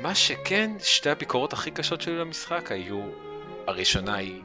[0.00, 3.02] מה שכן, שתי הביקורות הכי קשות שלי למשחק היו,
[3.66, 4.42] הראשונה היא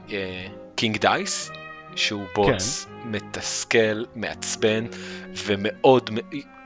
[0.74, 1.50] קינג דייס,
[1.96, 2.90] שהוא בוס כן.
[3.04, 4.86] מתסכל, מעצבן,
[5.32, 6.10] ומאוד,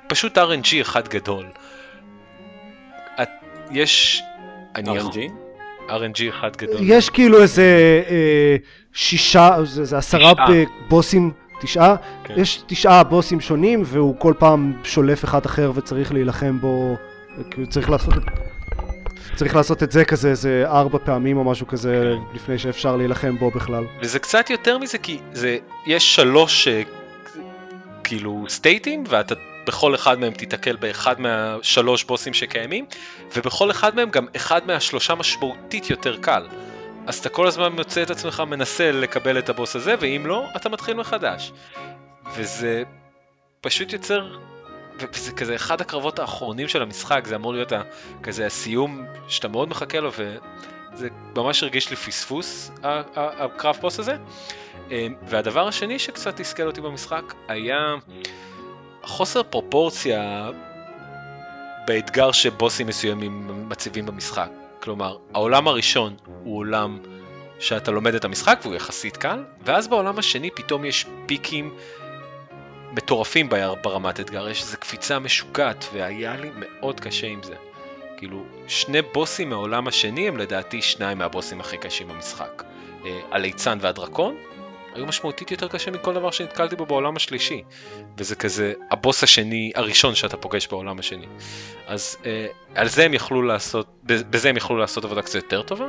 [0.08, 1.46] פשוט RNG אחד גדול.
[3.22, 3.28] את,
[3.70, 4.22] יש...
[4.74, 5.41] אני RNG?
[5.88, 6.76] RNG אחד גדול.
[6.82, 8.56] יש כאילו איזה אה,
[8.92, 10.46] שישה, זה, זה עשרה תשעה.
[10.88, 11.96] בוסים, תשעה?
[12.24, 12.34] כן.
[12.36, 16.96] יש תשעה בוסים שונים והוא כל פעם שולף אחד אחר וצריך להילחם בו,
[17.50, 18.14] כאילו צריך לעשות.
[19.34, 23.50] צריך לעשות את זה כזה איזה ארבע פעמים או משהו כזה לפני שאפשר להילחם בו
[23.50, 23.84] בכלל.
[24.00, 26.82] וזה קצת יותר מזה כי זה יש שלוש אה,
[28.04, 29.34] כאילו סטייטים ואתה
[29.66, 32.86] בכל אחד מהם תיתקל באחד מהשלוש בוסים שקיימים
[33.36, 36.48] ובכל אחד מהם גם אחד מהשלושה משמעותית יותר קל.
[37.06, 40.68] אז אתה כל הזמן מוצא את עצמך מנסה לקבל את הבוס הזה ואם לא אתה
[40.68, 41.52] מתחיל מחדש.
[42.34, 42.82] וזה
[43.60, 44.36] פשוט יוצר
[44.98, 47.82] וזה כזה אחד הקרבות האחרונים של המשחק זה אמור להיות ה-
[48.22, 54.16] כזה הסיום שאתה מאוד מחכה לו וזה ממש הרגיש לי פספוס הקרב בוס הזה.
[54.90, 57.94] אה, והדבר השני שקצת תסכל אותי במשחק היה
[59.02, 60.50] חוסר פרופורציה
[61.86, 64.48] באתגר שבוסים מסוימים מציבים במשחק.
[64.82, 66.98] כלומר, העולם הראשון הוא עולם
[67.58, 71.74] שאתה לומד את המשחק והוא יחסית קל, ואז בעולם השני פתאום יש פיקים
[72.92, 77.54] מטורפים בר- ברמת אתגר, יש איזו קפיצה משוגעת, והיה לי מאוד קשה עם זה.
[78.16, 82.62] כאילו, שני בוסים מהעולם השני הם לדעתי שניים מהבוסים הכי קשים במשחק.
[83.04, 84.36] אה, הליצן והדרקון
[84.94, 87.62] היו משמעותית יותר קשה מכל דבר שנתקלתי בו בעולם השלישי.
[88.18, 91.26] וזה כזה הבוס השני, הראשון שאתה פוגש בעולם השני.
[91.86, 95.86] אז אה, על זה הם יכלו לעשות, בזה הם יכלו לעשות עבודה קצת יותר טובה.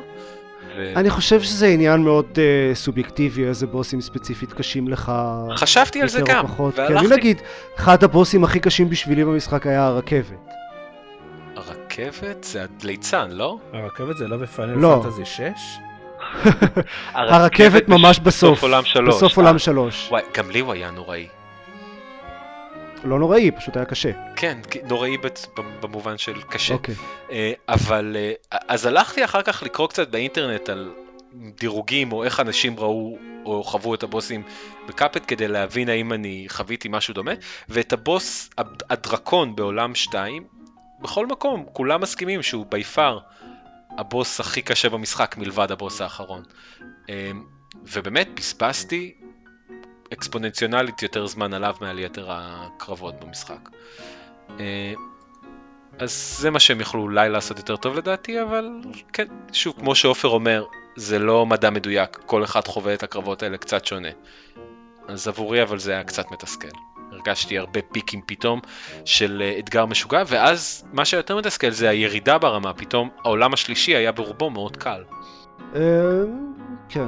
[0.77, 0.93] ו...
[0.95, 5.11] אני חושב שזה עניין מאוד uh, סובייקטיבי, איזה בוסים ספציפית קשים לך.
[5.55, 6.75] חשבתי על זה גם, פחות.
[6.75, 7.41] כי והלכתי- אני נגיד,
[7.75, 10.53] אחד הבוסים הכי קשים בשבילי במשחק היה הרכבת.
[11.55, 13.57] הרכבת זה הליצן, לא?
[13.73, 14.99] הרכבת זה לא בפאנל לא.
[15.03, 15.39] פנטזי 6?
[17.13, 18.63] הרכבת ממש בסוף.
[18.63, 19.15] עולם שלוש.
[19.15, 20.07] בסוף אה, עולם שלוש.
[20.09, 21.27] וואי, גם לי הוא היה נוראי.
[23.03, 24.11] לא נוראי, פשוט היה קשה.
[24.35, 25.17] כן, נוראי
[25.81, 26.73] במובן של קשה.
[26.73, 26.95] אוקיי.
[27.31, 30.91] אה, אבל אה, אז הלכתי אחר כך לקרוא קצת באינטרנט על
[31.59, 34.43] דירוגים או איך אנשים ראו או חוו את הבוסים
[34.87, 37.31] בקאפט כדי להבין האם אני חוויתי משהו דומה
[37.69, 40.43] ואת הבוס הד- הדרקון בעולם 2
[41.01, 43.19] בכל מקום כולם מסכימים שהוא בי פאר
[43.97, 46.43] הבוס הכי קשה במשחק מלבד הבוס האחרון.
[47.09, 47.31] אה,
[47.83, 49.13] ובאמת בזבזתי
[50.13, 53.69] אקספוננציונלית יותר זמן עליו מעל יתר הקרבות במשחק.
[54.59, 54.93] אה,
[55.99, 58.69] אז זה מה שהם יכלו אולי לעשות יותר טוב לדעתי, אבל
[59.13, 63.57] כן, שוב, כמו שעופר אומר, זה לא מדע מדויק, כל אחד חווה את הקרבות האלה
[63.57, 64.09] קצת שונה.
[65.07, 66.67] אז עבורי אבל זה היה קצת מתסכל.
[67.11, 68.59] הרגשתי הרבה פיקים פתאום
[69.05, 74.11] של אה, אתגר משוגע, ואז מה שיותר מתסכל זה הירידה ברמה, פתאום העולם השלישי היה
[74.11, 75.03] ברובו מאוד קל.
[75.75, 75.81] אה,
[76.89, 77.07] כן.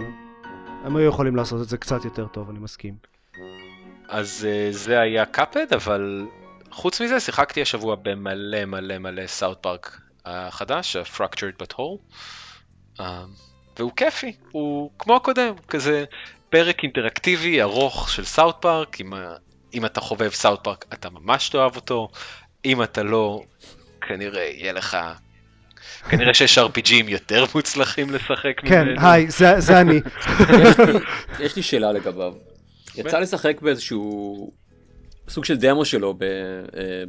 [0.83, 2.95] הם היו יכולים לעשות את זה קצת יותר טוב, אני מסכים.
[4.07, 6.25] אז uh, זה היה קאפד, אבל
[6.71, 13.03] חוץ מזה שיחקתי השבוע במלא מלא מלא סאוט פארק החדש, ה-Fractured But Whole,
[13.79, 16.05] והוא כיפי, הוא כמו הקודם, כזה
[16.49, 19.13] פרק אינטראקטיבי ארוך של סאוט פארק, אם,
[19.73, 22.09] אם אתה חובב סאוט פארק אתה ממש תאהב אותו,
[22.65, 23.43] אם אתה לא,
[24.07, 24.97] כנראה יהיה לך,
[26.09, 29.07] כנראה שיש RPG ים יותר מוצלחים לשחק כן, ממנו.
[29.07, 29.95] היי, זה זה אני.
[29.95, 30.99] יש לי-
[31.45, 32.33] יש לי שאלה לגביו.
[32.95, 34.51] יצא לשחק באיזשהו
[35.29, 36.29] סוג של דמו שלו ב- אה,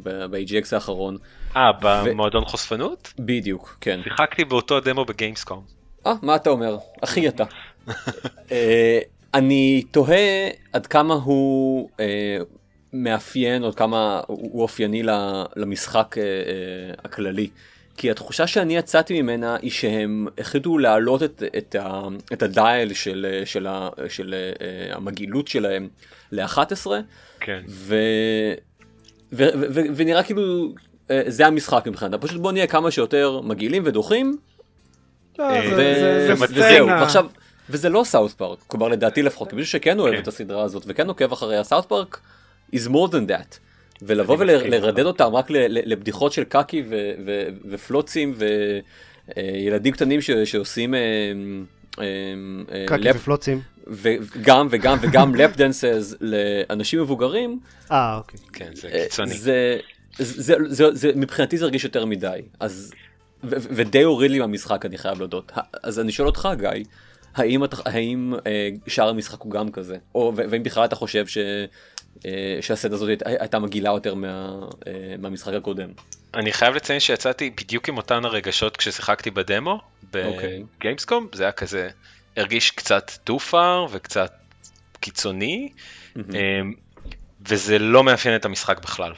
[0.03, 1.17] ב- ב-AGX האחרון.
[1.55, 3.13] אה, במועדון חושפנות?
[3.19, 3.99] בדיוק, כן.
[4.03, 5.63] שיחקתי באותו דמו בגיימסקום.
[6.07, 6.77] אה, מה אתה אומר?
[7.03, 7.43] אחי אתה.
[9.35, 12.37] אה, אני תוהה עד כמה הוא אה,
[12.93, 15.03] מאפיין, או עד כמה הוא הוא אופייני
[15.55, 16.27] למשחק אה, אה,
[17.05, 17.49] הכללי.
[17.99, 22.01] כי התחושה שאני יצאתי ממנה היא שהם החליטו להעלות את, את, ה,
[22.33, 25.87] את הדייל של, של, ה, של אה, המגעילות שלהם
[26.31, 26.87] ל-11,
[27.39, 27.61] כן.
[27.67, 27.95] ו...
[29.31, 29.43] ו...
[29.53, 29.65] ו...
[29.73, 29.81] ו...
[29.95, 30.73] ונראה כאילו
[31.11, 34.37] אה, זה המשחק מבחינתם, פשוט בוא נהיה כמה שיותר מגעילים ודוחים,
[35.39, 35.75] לא, אה, זה- ו...
[35.75, 37.01] זה- זה וזהו, סצנה.
[37.01, 37.25] ועכשיו,
[37.69, 40.21] וזה לא סאוט פארק, כלומר לדעתי לפחות, כמישהו שכן אוהב כן.
[40.21, 42.19] את הסדרה הזאת וכן עוקב אחריה, סאוט פארק
[42.75, 43.57] is more than that.
[44.01, 45.05] ולבוא ולרדד.
[45.05, 46.83] אותם רק לבדיחות של קקי
[47.69, 48.35] ופלוצים
[49.37, 50.99] וילדים קטנים שעושים אה,
[51.99, 52.03] אה,
[52.71, 53.61] אה, קקי ופלוצים.
[53.87, 57.59] וגם וגם וגם לפ דנסס לאנשים מבוגרים,
[57.91, 58.39] אה, אוקיי.
[58.53, 59.33] כן, זה אה, קיצוני.
[59.33, 59.77] זה,
[60.17, 62.91] זה, זה, זה, מבחינתי זה הרגיש יותר מדי, אז,
[63.43, 65.51] ודי הוריד לי מהמשחק אני חייב להודות.
[65.83, 66.69] אז אני שואל אותך גיא,
[67.35, 69.97] האם, אתה, האם אה, שאר המשחק הוא גם כזה?
[70.15, 71.37] או, ו- והאם בכלל אתה חושב ש,
[72.25, 75.89] אה, שהסט הזאת היית- הייתה מגעילה יותר מה, אה, מהמשחק הקודם?
[76.33, 79.81] אני חייב לציין שיצאתי בדיוק עם אותן הרגשות כששיחקתי בדמו,
[80.15, 80.63] אוקיי.
[80.79, 81.89] בגיימסקום, זה היה כזה,
[82.37, 84.31] הרגיש קצת too far וקצת
[84.99, 85.69] קיצוני,
[86.17, 86.73] אמ,
[87.47, 89.13] וזה לא מאפיין את המשחק בכלל.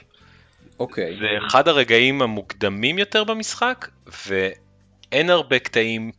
[0.80, 1.17] אוקיי.
[1.19, 3.88] זה אחד הרגעים המוקדמים יותר במשחק,
[4.28, 6.12] ואין הרבה קטעים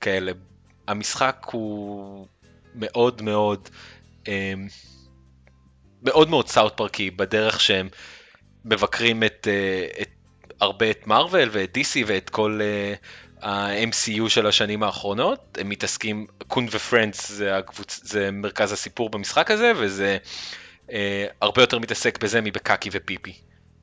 [0.00, 0.32] כאלה.
[0.92, 2.26] המשחק הוא
[2.74, 3.68] מאוד מאוד,
[4.28, 4.66] אמ,
[6.02, 7.88] מאוד מאוד סאוט פארקי בדרך שהם
[8.64, 10.08] מבקרים את, אה, את
[10.60, 12.94] הרבה את מארוול ואת DC ואת כל אה,
[13.42, 15.58] ה-MCU של השנים האחרונות.
[15.60, 18.00] הם מתעסקים, קון ופרנדס זה, הקבוצ...
[18.04, 20.16] זה מרכז הסיפור במשחק הזה, וזה
[20.92, 23.34] אה, הרבה יותר מתעסק בזה מבקקי ופיפי.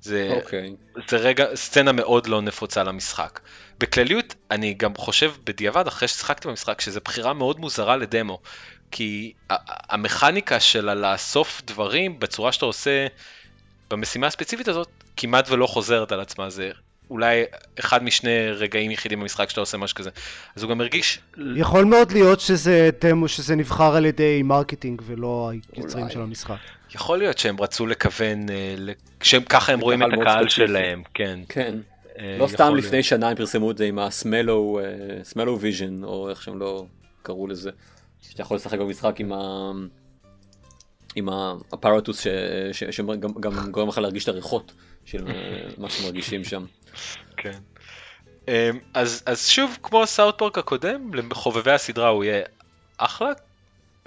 [0.01, 0.75] זה, אוקיי.
[1.09, 3.39] זה רגע, סצנה מאוד לא נפוצה למשחק.
[3.79, 8.39] בכלליות, אני גם חושב בדיעבד, אחרי ששיחקתי במשחק, שזו בחירה מאוד מוזרה לדמו.
[8.91, 9.33] כי
[9.89, 13.07] המכניקה של לאסוף דברים בצורה שאתה עושה
[13.89, 16.49] במשימה הספציפית הזאת, כמעט ולא חוזרת על עצמה.
[16.49, 16.71] זה
[17.09, 17.43] אולי
[17.79, 20.09] אחד משני רגעים יחידים במשחק שאתה עושה משהו כזה.
[20.55, 21.19] אז הוא גם הרגיש...
[21.55, 26.13] יכול מאוד להיות שזה דמו שזה נבחר על ידי marketing ולא היוצרים אולי.
[26.13, 26.57] של המשחק.
[26.95, 28.75] יכול להיות שהם רצו לכוון, אה,
[29.21, 30.49] שהם ככה הם רואים את הקהל.
[30.49, 31.39] שלהם, כן.
[31.49, 31.77] כן.
[32.19, 32.85] אה, לא סתם להיות.
[32.85, 34.79] לפני שנה הם פרסמו את זה עם הסמלו,
[35.23, 36.85] סמלו ויז'ן, או איך שהם לא
[37.23, 37.69] קראו לזה.
[38.21, 39.71] שאתה יכול לשחק במשחק עם ה...
[41.15, 42.27] עם האפרטוס
[42.71, 44.71] שגם גורם לך להרגיש את הריחות
[45.05, 45.25] של
[45.77, 46.65] מה שמרגישים שם.
[47.37, 47.59] כן.
[48.47, 52.43] אמ, אז, אז שוב, כמו סאוטפורק הקודם, לחובבי הסדרה הוא יהיה
[52.97, 53.29] אחלה,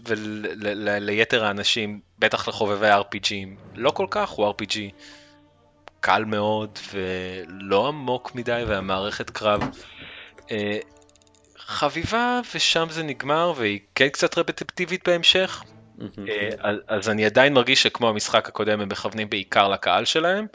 [0.08, 4.78] וליתר האנשים, בטח לחובבי RPGים, לא כל כך, הוא RPG
[6.00, 9.60] קל מאוד ולא עמוק מדי, והמערכת קרב
[10.50, 10.78] אה,
[11.56, 15.62] חביבה, ושם זה נגמר, והיא כן קצת רפטטיבית בהמשך.
[16.00, 20.46] אה, אז, אז אני עדיין מרגיש שכמו המשחק הקודם הם מכוונים בעיקר לקהל שלהם.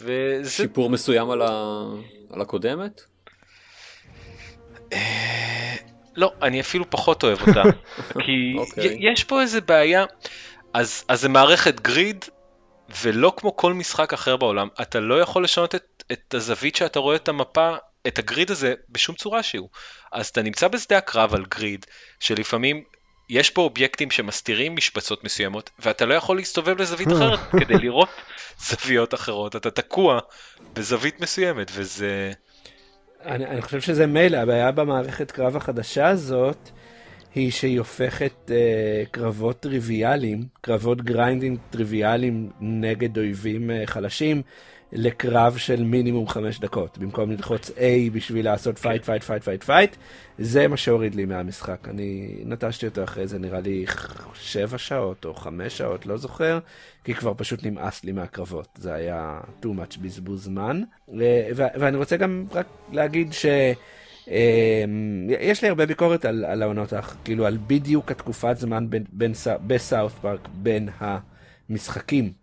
[0.00, 0.50] אה, וזה...
[0.50, 1.82] שיפור מסוים על, ה...
[2.30, 3.00] על הקודמת?
[6.16, 7.62] לא, אני אפילו פחות אוהב אותה.
[8.24, 8.60] כי okay.
[8.60, 9.12] אוקיי.
[9.12, 10.04] יש פה איזה בעיה.
[10.72, 12.24] אז, אז זה מערכת גריד,
[13.02, 17.16] ולא כמו כל משחק אחר בעולם, אתה לא יכול לשנות את, את הזווית שאתה רואה
[17.16, 17.76] את המפה,
[18.06, 19.68] את הגריד הזה, בשום צורה שהוא.
[20.12, 21.86] אז אתה נמצא בשדה הקרב על גריד,
[22.20, 22.84] שלפעמים
[23.32, 28.08] יש פה אובייקטים שמסתירים משבצות מסוימות, ואתה לא יכול להסתובב לזווית אחרת כדי לראות
[28.68, 30.18] זוויות אחרות, אתה תקוע
[30.72, 32.32] בזווית מסוימת, וזה...
[33.24, 36.70] אני, אני חושב שזה מילא, הבעיה במערכת קרב החדשה הזאת,
[37.34, 38.52] היא שהיא הופכת uh,
[39.10, 44.42] קרבות טריוויאליים, קרבות grind ים טריוויאליים נגד אויבים uh, חלשים,
[44.92, 49.96] לקרב של מינימום חמש דקות, במקום ללחוץ A בשביל לעשות fight, fight, fight, fight, fight,
[50.38, 51.88] זה מה שהוריד לי מהמשחק.
[51.88, 53.84] אני נטשתי אותו אחרי זה, נראה לי
[54.34, 56.58] שבע שעות או חמש שעות, לא זוכר,
[57.04, 58.68] כי כבר פשוט נמאס לי מהקרבות.
[58.78, 60.82] זה היה too much בזבוז זמן.
[61.54, 63.46] ואני רוצה גם רק להגיד ש...
[64.28, 66.92] אמ, יש לי הרבה ביקורת על, על העונות,
[67.24, 69.32] כאילו על בדיוק התקופת זמן בין, בין,
[69.66, 70.88] בסאוף פארק בין
[71.68, 72.41] המשחקים אה,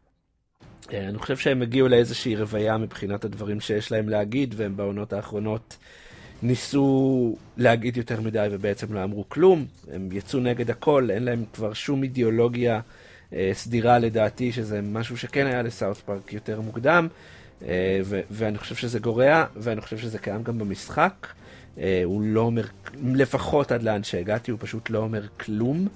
[0.93, 5.78] אני חושב שהם הגיעו לאיזושהי רוויה מבחינת הדברים שיש להם להגיד, והם בעונות האחרונות
[6.41, 9.65] ניסו להגיד יותר מדי ובעצם לא אמרו כלום.
[9.91, 12.80] הם יצאו נגד הכל, אין להם כבר שום אידיאולוגיה
[13.34, 17.08] אה, סדירה לדעתי, שזה משהו שכן היה לסאוט פארק יותר מוקדם,
[17.67, 21.28] אה, ו- ואני חושב שזה גורע, ואני חושב שזה קיים גם במשחק.
[21.80, 22.65] אה, הוא לא אומר,
[23.04, 25.88] לפחות עד לאן שהגעתי, הוא פשוט לא אומר כלום.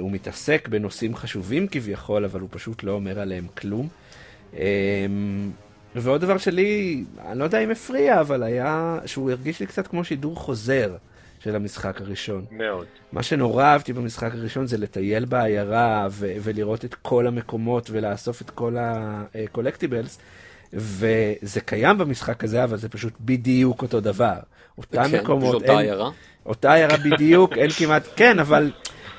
[0.00, 3.88] הוא מתעסק בנושאים חשובים כביכול, אבל הוא פשוט לא אומר עליהם כלום.
[4.52, 4.56] Uh,
[5.94, 10.04] ועוד דבר שלי, אני לא יודע אם הפריע, אבל היה שהוא הרגיש לי קצת כמו
[10.04, 10.96] שידור חוזר
[11.40, 12.44] של המשחק הראשון.
[12.50, 12.86] מאוד.
[13.12, 18.50] מה שנורא אהבתי במשחק הראשון זה לטייל בעיירה ו- ולראות את כל המקומות ולאסוף את
[18.50, 20.18] כל הקולקטיבלס.
[20.72, 24.38] וזה קיים במשחק הזה, אבל זה פשוט בדיוק אותו דבר.
[24.78, 26.10] אותם כן, מקומות, אותה אין, עיירה?
[26.46, 28.72] אותה עיירה בדיוק, אין כמעט, כן, אבל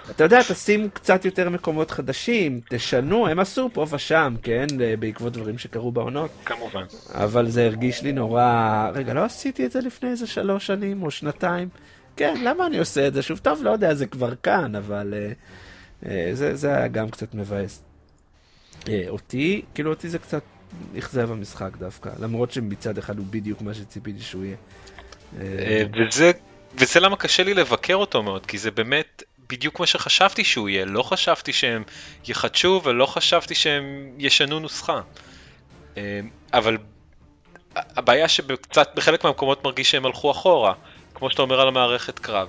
[0.09, 4.67] אתה יודע, תשים קצת יותר מקומות חדשים, תשנו, הם עשו פה ושם, כן,
[4.99, 6.31] בעקבות דברים שקרו בעונות.
[6.45, 6.83] כמובן.
[7.13, 11.11] אבל זה הרגיש לי נורא, רגע, לא עשיתי את זה לפני איזה שלוש שנים או
[11.11, 11.69] שנתיים?
[12.15, 13.21] כן, למה אני עושה את זה?
[13.21, 17.33] שוב, טוב, לא יודע, זה כבר כאן, אבל uh, uh, זה, זה היה גם קצת
[17.33, 17.83] מבאס.
[18.81, 20.41] Uh, אותי, כאילו אותי זה קצת
[20.97, 24.55] אכזב המשחק דווקא, למרות שמצד אחד הוא בדיוק מה שציפיתי שהוא יהיה.
[26.07, 26.31] וזה,
[26.75, 30.85] וזה למה קשה לי לבקר אותו מאוד, כי זה באמת, בדיוק מה שחשבתי שהוא יהיה,
[30.85, 31.83] לא חשבתי שהם
[32.27, 35.01] יחדשו ולא חשבתי שהם ישנו נוסחה.
[35.97, 36.19] אה,
[36.53, 36.77] אבל
[37.75, 40.73] הבעיה שקצת בחלק מהמקומות מרגיש שהם הלכו אחורה,
[41.13, 42.47] כמו שאתה אומר על המערכת קרב.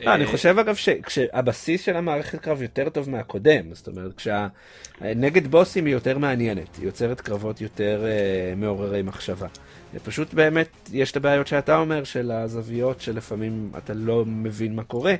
[0.00, 0.76] לא, אני חושב אגב
[1.08, 6.86] שהבסיס של המערכת קרב יותר טוב מהקודם, זאת אומרת, כשנגד בוסים היא יותר מעניינת, היא
[6.86, 9.46] יוצרת קרבות יותר uh, מעוררי מחשבה.
[10.04, 15.14] פשוט באמת יש את הבעיות שאתה אומר של הזוויות שלפעמים אתה לא מבין מה קורה.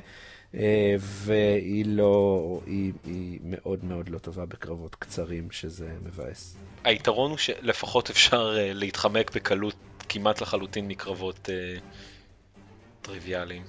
[0.55, 6.57] אה, והיא לא, היא, היא מאוד מאוד לא טובה בקרבות קצרים, שזה מבאס.
[6.83, 9.75] היתרון הוא שלפחות אפשר אה, להתחמק בקלות
[10.09, 11.77] כמעט לחלוטין מקרבות אה,
[13.01, 13.63] טריוויאליים.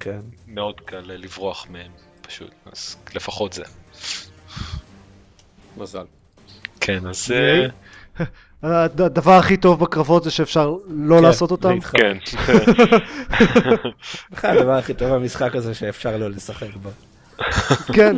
[0.00, 0.20] כן.
[0.46, 3.64] מאוד קל לברוח מהם, פשוט, אז לפחות זה.
[5.76, 6.06] מזל.
[6.80, 7.32] כן, אז...
[8.62, 11.80] הדבר הכי טוב בקרבות זה שאפשר לא כן, לעשות אותם.
[11.80, 12.16] כן.
[14.32, 16.90] בכלל הדבר הכי טוב במשחק הזה שאפשר לא לשחק בו.
[17.92, 18.16] כן.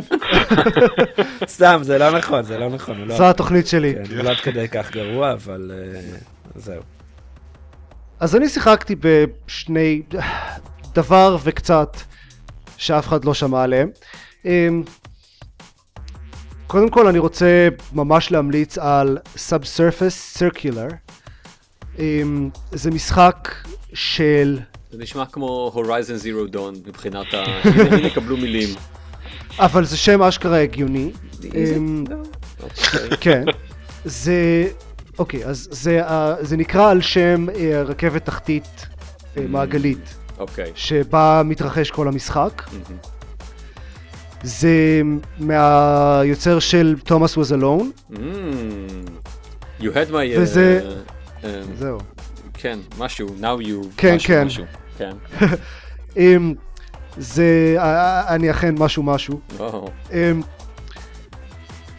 [1.55, 3.07] סתם, זה לא נכון, זה לא נכון.
[3.07, 3.95] לא- זו התוכנית שלי.
[3.95, 5.99] כן, לא עד כדי כך גרוע, אבל אה,
[6.55, 6.81] זהו.
[8.19, 10.01] אז אני שיחקתי בשני
[10.93, 11.97] דבר וקצת
[12.77, 13.89] שאף אחד לא שמע עליהם.
[16.69, 20.93] אמ, קודם כל אני רוצה ממש להמליץ על Subsurface Circular.
[21.95, 21.99] Um,
[22.71, 23.55] זה משחק
[23.93, 24.59] של...
[24.91, 27.43] זה נשמע כמו Horizon Zero Dawn מבחינת ה...
[27.95, 28.69] הנה יקבלו מילים.
[29.59, 31.11] אבל זה שם אשכרה הגיוני.
[31.41, 32.11] Um,
[33.21, 33.43] כן.
[34.05, 34.67] זה...
[35.19, 36.01] אוקיי, אז זה,
[36.41, 38.87] זה נקרא על שם uh, רכבת תחתית
[39.35, 40.15] uh, מעגלית.
[40.39, 40.71] אוקיי.
[40.75, 42.63] שבה מתרחש כל המשחק.
[44.43, 45.01] זה
[45.39, 48.17] מהיוצר של תומאס was alone, Mm,
[49.81, 50.39] you had my...
[50.39, 51.97] וזה- uh, um, זהו.
[52.53, 53.85] כן, משהו, now you...
[53.97, 54.45] כן, משהו, כן.
[54.45, 54.65] משהו.
[54.97, 55.11] כן.
[56.17, 56.53] אמ,
[57.17, 57.75] זה,
[58.27, 59.39] אני אכן משהו משהו.
[59.57, 59.89] וואו.
[60.11, 60.41] אמ,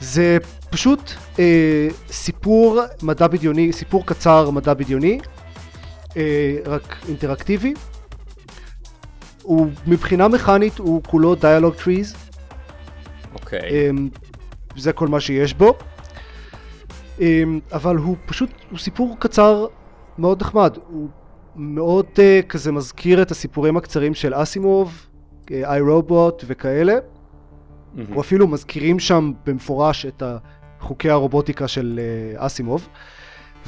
[0.00, 0.38] זה
[0.70, 5.18] פשוט אה, סיפור מדע בדיוני, סיפור קצר מדע בדיוני,
[6.16, 7.74] אה, רק אינטראקטיבי.
[9.42, 12.14] הוא מבחינה מכנית הוא כולו דיאלוג טריז,
[13.52, 13.90] אוקיי.
[13.90, 14.08] אמ,
[14.76, 15.74] זה כל מה שיש בו.
[17.20, 19.66] אמ, אבל הוא פשוט, הוא סיפור קצר
[20.18, 20.76] מאוד נחמד.
[20.88, 21.08] הוא
[21.56, 25.06] מאוד uh, כזה מזכיר את הסיפורים הקצרים של אסימוב,
[25.50, 26.94] איי רובוט וכאלה.
[27.94, 28.12] מהמם.
[28.12, 30.22] הוא אפילו מזכירים שם במפורש את
[30.80, 32.88] חוקי הרובוטיקה של אה, אסימוב.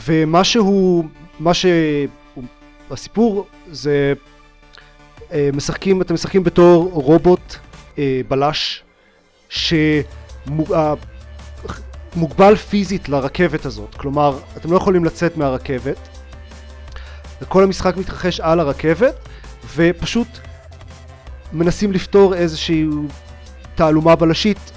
[0.08, 1.04] ומה שהוא,
[1.40, 1.50] מה
[2.90, 4.12] שהסיפור זה
[5.32, 7.56] אה, משחקים, אתם משחקים בתור רובוט
[8.28, 8.84] בלש
[9.52, 10.96] שמוגבל
[12.56, 16.08] פיזית לרכבת הזאת, כלומר אתם לא יכולים לצאת מהרכבת
[17.42, 19.14] וכל המשחק מתרחש על הרכבת
[19.74, 20.28] ופשוט
[21.52, 22.86] מנסים לפתור איזושהי
[23.74, 24.72] תעלומה בלשית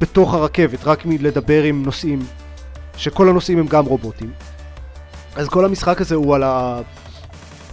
[0.00, 2.18] בתוך הרכבת, רק מלדבר עם נוסעים,
[2.96, 4.32] שכל הנוסעים הם גם רובוטים.
[5.36, 6.42] אז כל המשחק הזה הוא על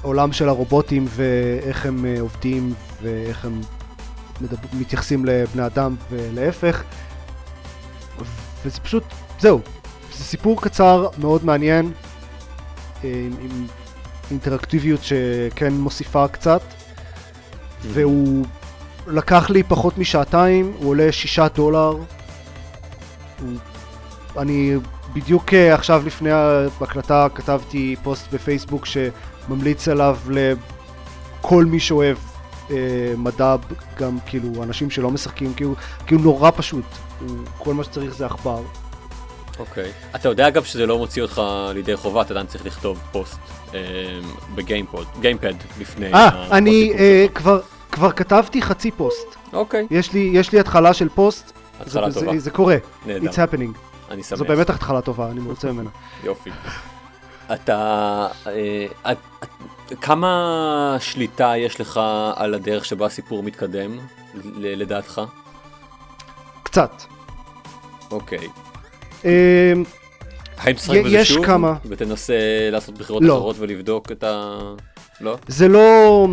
[0.04, 3.62] העולם של הרובוטים ואיך הם אה, עובדים ואיך הם
[4.74, 6.84] מתייחסים לבני אדם ולהפך.
[8.66, 9.04] וזה פשוט,
[9.39, 9.60] זהו,
[10.18, 11.92] זה סיפור קצר מאוד מעניין,
[13.04, 13.68] עם, עם
[14.32, 16.62] אינטראקטיביות שכן מוסיפה קצת,
[17.82, 18.46] והוא
[19.08, 21.89] לקח לי פחות משעתיים, הוא עולה שישה דולר.
[21.89, 23.58] הוא...
[24.38, 24.76] אני
[25.14, 32.18] בדיוק אה, עכשיו לפני ההקלטה כתבתי פוסט בפייסבוק שממליץ עליו לכל מי שאוהב
[32.72, 33.55] אה, מדע,
[33.99, 36.86] גם כאילו אנשים שלא משחקים, כי הוא נורא פשוט,
[37.57, 38.61] כל מה שצריך זה עכבר.
[39.59, 39.91] אוקיי.
[40.15, 41.41] אתה יודע אגב שזה לא מוציא אותך
[41.74, 43.39] לידי חובה, אתה עדיין צריך לכתוב פוסט
[43.74, 43.80] אה,
[44.55, 47.26] בגיימפוד, גיימפוד לפני אה, אני אה.
[47.34, 47.61] כבר,
[47.91, 52.34] כבר כתבתי חצי פוסט, אוקיי, יש לי, יש לי התחלה של פוסט, התחלה זה, טובה,
[52.34, 53.78] זה, זה קורה, נהדר, it's happening,
[54.11, 54.39] אני שמח.
[54.39, 55.89] זו באמת התחלה טובה, אני מרוצה ממנה.
[56.24, 56.49] יופי.
[57.54, 58.28] אתה...
[58.47, 59.49] אה, את- את-
[60.02, 61.99] כמה שליטה יש לך
[62.36, 63.97] על הדרך שבה הסיפור מתקדם,
[64.36, 65.22] ל- לדעתך?
[66.64, 66.91] קצת.
[68.12, 68.47] אוקיי.
[69.26, 69.74] אה,
[70.58, 71.45] האם תשחק בזה יש שוב?
[71.45, 71.76] כמה.
[71.86, 72.34] ותנסה
[72.72, 73.38] לעשות בחירות לא.
[73.38, 74.60] אחרות ולבדוק את ה...
[75.22, 75.38] לא?
[75.47, 76.28] זה לא...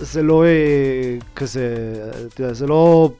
[0.00, 0.48] זה לא אה,
[1.36, 1.74] כזה,
[2.26, 3.10] אתה יודע, זה לא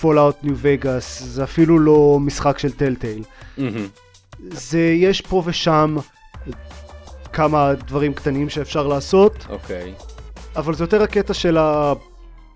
[0.00, 3.22] פולאאוט ניו וגאס, זה אפילו לא משחק של טלטייל.
[3.58, 3.88] מהמם.
[4.40, 5.96] זה יש פה ושם
[7.32, 9.94] כמה דברים קטנים שאפשר לעשות, אוקיי.
[10.56, 11.92] אבל זה יותר הקטע של ה...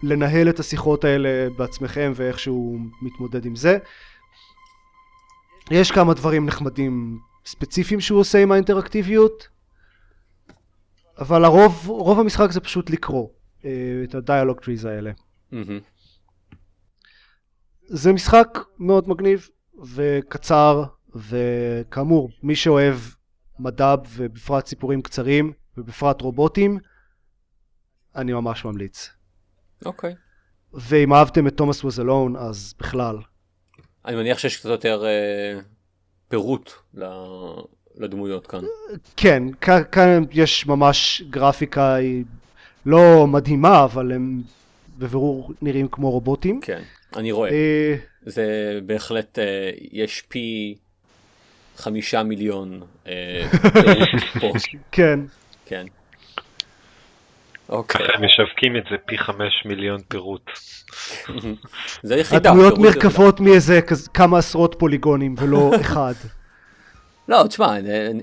[0.03, 3.79] לנהל את השיחות האלה בעצמכם ואיכשהו מתמודד עם זה.
[5.71, 9.49] יש כמה דברים נחמדים ספציפיים שהוא עושה עם האינטראקטיביות,
[11.19, 13.29] אבל הרוב, רוב המשחק זה פשוט לקרוא
[13.65, 13.71] אה,
[14.05, 15.11] את הדיאלוג טריז האלה.
[15.53, 15.81] מהמם.
[17.87, 19.49] זה משחק מאוד מגניב
[19.95, 22.97] וקצר, וכאמור, מי שאוהב
[23.59, 26.79] מדע ובפרט סיפורים קצרים ובפרט רובוטים,
[28.17, 29.11] אני ממש ממליץ.
[29.85, 30.15] אוקיי.
[30.75, 33.17] ואם אהבתם את תומאס was alone, אז בכלל.
[34.05, 35.59] אני מניח שיש קצת יותר אה,
[36.29, 37.05] פירוט ל-
[37.97, 38.61] לדמויות כאן.
[39.17, 42.25] כן, כ- כאן יש ממש גרפיקה היא
[42.87, 44.43] לא מדהימה, אבל הם
[44.99, 46.61] בבירור נראים כמו רובוטים.
[46.61, 46.83] כן,
[47.17, 47.51] אני רואה.
[47.51, 47.95] אה,
[48.27, 50.75] זה בהחלט, אה, יש פי
[51.77, 53.49] חמישה מיליון אה,
[54.41, 54.53] פה.
[54.93, 55.21] כן,
[55.67, 55.87] כן.
[57.69, 58.07] אוקיי.
[58.07, 60.51] ככה הם משווקים את זה פי חמש מיליון פירוט.
[62.03, 62.51] זה יחידה.
[62.51, 63.81] הדמויות מרכבות מאיזה
[64.15, 66.15] כמה עשרות פוליגונים ולא אחד.
[67.29, 67.67] לא, תשמע,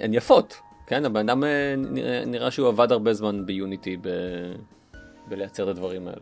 [0.01, 0.59] הן- יפות.
[0.87, 1.73] כן, הבן אדם אה,
[2.25, 4.09] נראה- שהוא עבד הרבה זמן ביוניטי ב-
[5.27, 6.21] בלייצר את הדברים האלה.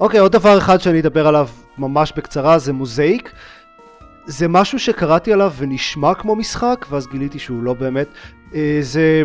[0.00, 3.32] אוקיי, עוד דבר אחד שאני אדבר עליו ממש בקצרה זה מוזאיק.
[4.26, 8.08] זה משהו שקראתי עליו ונשמע כמו משחק, ואז גיליתי שהוא לא באמת.
[8.54, 9.24] אה, זה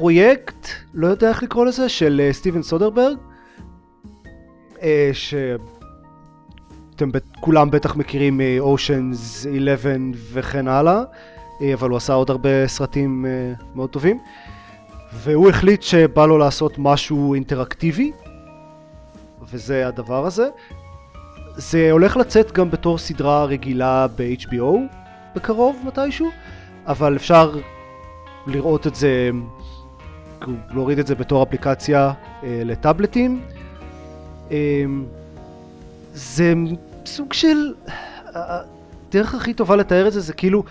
[0.00, 3.16] פרויקט, לא יודע איך לקרוא לזה, של אה, סטיבן סודרברג,
[4.82, 7.08] אה, שאתם
[7.40, 9.92] כולם בטח מכירים אושנס 11
[10.32, 11.02] וכן הלאה,
[11.62, 13.26] אה, אבל הוא עשה עוד הרבה סרטים
[13.74, 14.18] מאוד טובים.
[15.14, 18.12] והוא החליט שבא לו לעשות משהו אינטראקטיבי,
[19.50, 20.48] וזה הדבר הזה.
[21.60, 24.64] זה הולך לצאת גם בתור סדרה רגילה ב-HBO
[25.36, 26.30] בקרוב מתישהו,
[26.86, 27.56] אבל אפשר
[28.46, 29.30] לראות את זה,
[30.70, 33.40] להוריד את זה בתור אפליקציה אה, לטאבלטים.
[34.50, 34.56] אה,
[36.14, 36.54] זה
[37.06, 37.74] סוג של...
[38.34, 40.64] הדרך הכי טובה לתאר את זה זה כאילו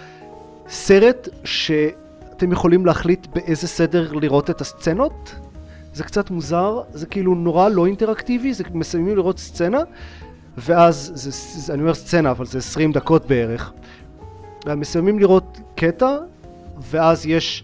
[0.69, 5.35] סרט שאתם יכולים להחליט באיזה סדר לראות את הסצנות.
[5.93, 9.79] זה קצת מוזר, זה כאילו נורא לא אינטראקטיבי, זה מסיימים לראות סצנה,
[10.59, 13.71] ואז, זה, זה, אני אומר סצנה, אבל זה 20 דקות בערך.
[14.67, 16.17] מסיימים לראות קטע,
[16.91, 17.63] ואז יש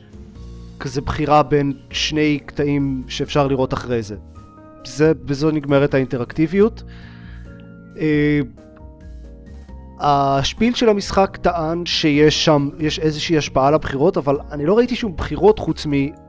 [0.80, 4.16] כזה בחירה בין שני קטעים שאפשר לראות אחרי זה.
[4.86, 6.84] זה, בזו נגמרת האינטראקטיביות.
[7.98, 8.40] אה,
[10.00, 14.96] השפיל של המשחק טען שיש שם, יש איזושהי השפעה על הבחירות, אבל אני לא ראיתי
[14.96, 15.86] שום בחירות חוץ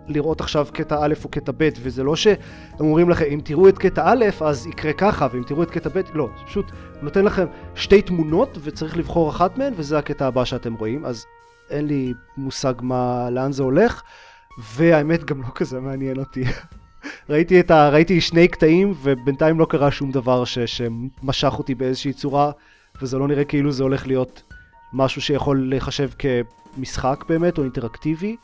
[0.08, 2.36] מלראות עכשיו קטע א' או קטע ב', וזה לא שהם
[2.80, 6.00] אומרים לכם, אם תראו את קטע א', אז יקרה ככה, ואם תראו את קטע ב',
[6.14, 6.70] לא, זה פשוט
[7.02, 11.24] נותן לכם שתי תמונות, וצריך לבחור אחת מהן, וזה הקטע הבא שאתם רואים, אז
[11.70, 14.02] אין לי מושג מה, לאן זה הולך,
[14.74, 16.44] והאמת גם לא כזה מעניין אותי.
[17.30, 17.88] ראיתי, ה...
[17.88, 20.58] ראיתי שני קטעים, ובינתיים לא קרה שום דבר ש...
[20.58, 22.50] שמשך אותי באיזושהי צורה.
[23.02, 24.42] וזה לא נראה כאילו זה הולך להיות
[24.92, 28.36] משהו שיכול להיחשב כמשחק באמת, או אינטראקטיבי.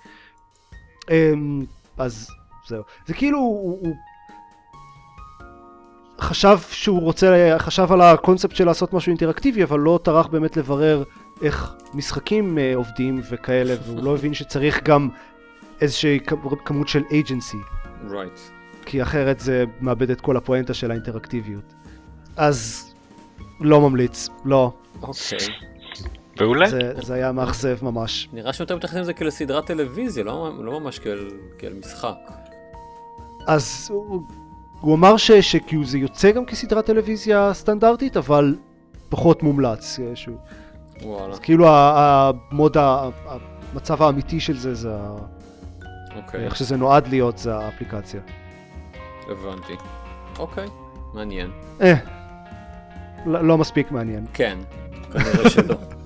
[1.11, 1.64] אמ,
[1.98, 2.28] אז
[2.68, 2.82] זהו.
[3.07, 3.94] זה כאילו, הוא, הוא
[6.20, 11.03] חשב שהוא רוצה, חשב על הקונספט של לעשות משהו אינטראקטיבי, אבל לא טרח באמת לברר
[11.42, 15.09] איך משחקים uh, עובדים וכאלה, והוא לא הבין שצריך גם
[15.80, 16.18] איזושהי
[16.64, 17.57] כמות של agency.
[18.09, 18.38] Right.
[18.86, 21.74] כי אחרת זה מאבד את כל הפואנטה של האינטראקטיביות.
[22.36, 22.88] אז
[23.61, 24.72] לא ממליץ, לא.
[25.03, 25.72] אוקיי.
[26.41, 26.70] מעולה.
[26.70, 28.28] זה, זה היה מאכזב ממש.
[28.33, 31.28] נראה שיותר מתייחסים לזה כאל סדרת טלוויזיה, לא, לא ממש כאל,
[31.59, 32.16] כאל משחק.
[33.47, 34.22] אז הוא,
[34.80, 38.57] הוא אמר ש, שכאילו זה יוצא גם כסדרת טלוויזיה סטנדרטית, אבל
[39.09, 39.99] פחות מומלץ.
[40.14, 40.37] שהוא...
[41.03, 41.33] וואלה.
[41.33, 42.76] אז כאילו המוד,
[43.72, 44.97] המצב האמיתי של זה, זה
[46.16, 46.45] אוקיי.
[46.45, 48.20] איך שזה נועד להיות, זה האפליקציה.
[49.28, 49.72] הבנתי.
[50.39, 50.66] אוקיי,
[51.14, 51.51] מעניין.
[51.80, 51.95] אה.
[53.26, 54.26] לא, לא מספיק מעניין.
[54.35, 54.59] כן,
[55.12, 55.74] כנראה שלא.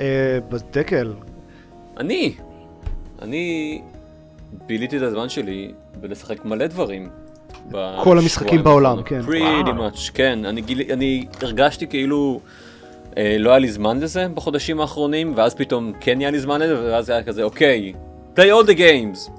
[0.00, 1.12] אה, בדקל.
[1.96, 2.34] אני,
[3.22, 3.80] אני
[4.66, 7.08] ביליתי את הזמן שלי בלשחק מלא דברים.
[8.02, 9.20] כל המשחקים בעולם, כן.
[9.20, 10.44] pretty much, כן.
[10.44, 12.40] אני, גיל, אני הרגשתי כאילו
[13.18, 16.84] אה, לא היה לי זמן לזה בחודשים האחרונים, ואז פתאום כן היה לי זמן לזה,
[16.84, 17.92] ואז היה כזה, אוקיי,
[18.36, 19.30] play all the games.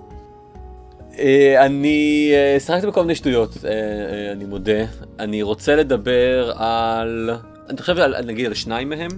[1.19, 4.85] אה, אני אה, שחקתי בכל מיני שטויות, אה, אני מודה.
[5.19, 7.29] אני רוצה לדבר על...
[7.69, 9.09] אני חושב על, נגיד על שניים מהם.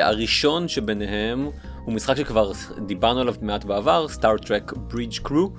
[0.00, 1.48] הראשון שביניהם
[1.84, 2.52] הוא משחק שכבר
[2.86, 5.50] דיברנו עליו מעט בעבר, סטארט-טרק ברידג' קרו.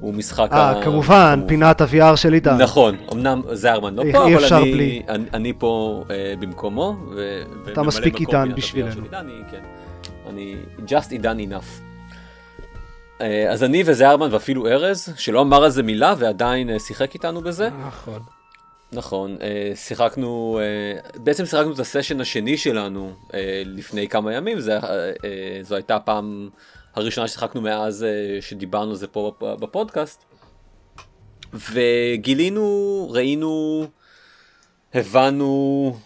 [0.00, 0.52] הוא משחק...
[0.52, 1.48] אה, כמובן, הוא...
[1.48, 2.56] פינת ה-VR של עידן.
[2.62, 5.02] נכון, אמנם זרמן לא פה, אבל אני, בלי.
[5.08, 6.96] אני, אני פה אה, במקומו.
[7.16, 7.42] ו,
[7.72, 9.02] אתה מספיק עידן בשבילנו.
[9.12, 9.62] אני, כן.
[10.26, 11.82] אני just עידן enough.
[13.20, 17.68] אה, אז אני וזהרמן ואפילו ארז, שלא אמר על זה מילה ועדיין שיחק איתנו בזה.
[17.86, 18.35] נכון.
[18.92, 20.60] נכון, אה, שיחקנו,
[21.14, 23.12] בעצם שיחקנו את הסשן השני שלנו
[23.64, 24.78] לפני כמה ימים, זה,
[25.62, 26.48] זו הייתה הפעם
[26.94, 28.06] הראשונה ששיחקנו מאז
[28.40, 30.24] שדיברנו על זה פה בפודקאסט.
[31.52, 33.86] וגילינו, ראינו,
[34.94, 35.96] הבנו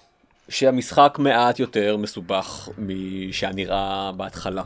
[0.49, 4.63] שהמשחק מעט יותר מסובך משהיה נראה בהתחלה.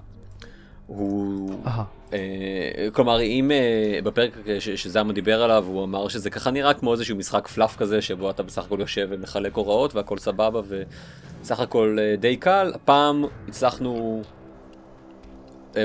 [0.87, 1.51] הוא...
[2.13, 7.17] אה, כלומר, אם אה, בפרק שזמה דיבר עליו, הוא אמר שזה ככה נראה כמו איזשהו
[7.17, 12.17] משחק פלאף כזה, שבו אתה בסך הכל יושב ומחלק הוראות והכל סבבה וסך הכל אה,
[12.17, 14.23] די קל, הפעם הצלחנו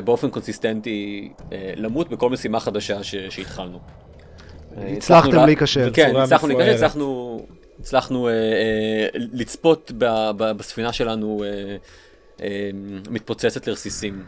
[0.04, 1.32] באופן קונסיסטנטי
[1.76, 3.80] למות בכל משימה חדשה שהתחלנו.
[4.78, 5.90] הצלחתם להיכשל.
[5.94, 7.40] כן, הצלחנו להיכשל, הצלחנו,
[7.80, 8.30] הצלחנו
[9.14, 9.92] לצפות
[10.38, 11.44] בספינה שלנו
[13.10, 14.24] מתפוצצת לרסיסים.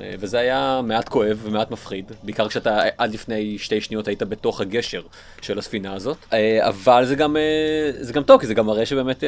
[0.00, 4.60] אה, וזה היה מעט כואב ומעט מפחיד, בעיקר כשאתה עד לפני שתי שניות היית בתוך
[4.60, 5.02] הגשר
[5.40, 6.16] של הספינה הזאת.
[6.32, 9.24] אה, אבל זה גם, אה, זה גם טוב, כי זה גם מראה שבאמת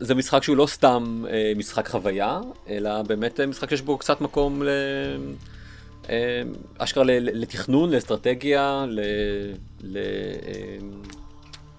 [0.00, 1.24] זה משחק שהוא לא סתם
[1.56, 4.68] משחק חוויה, אלא באמת משחק שיש בו קצת מקום ל...
[6.78, 9.00] אשכרה לתכנון, לאסטרטגיה, ל...
[9.82, 9.98] ל...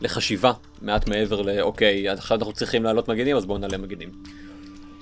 [0.01, 0.51] לחשיבה
[0.82, 4.10] מעט מעבר לאוקיי, עכשיו אנחנו צריכים לעלות מגנים, אז בואו נעלה מגנים.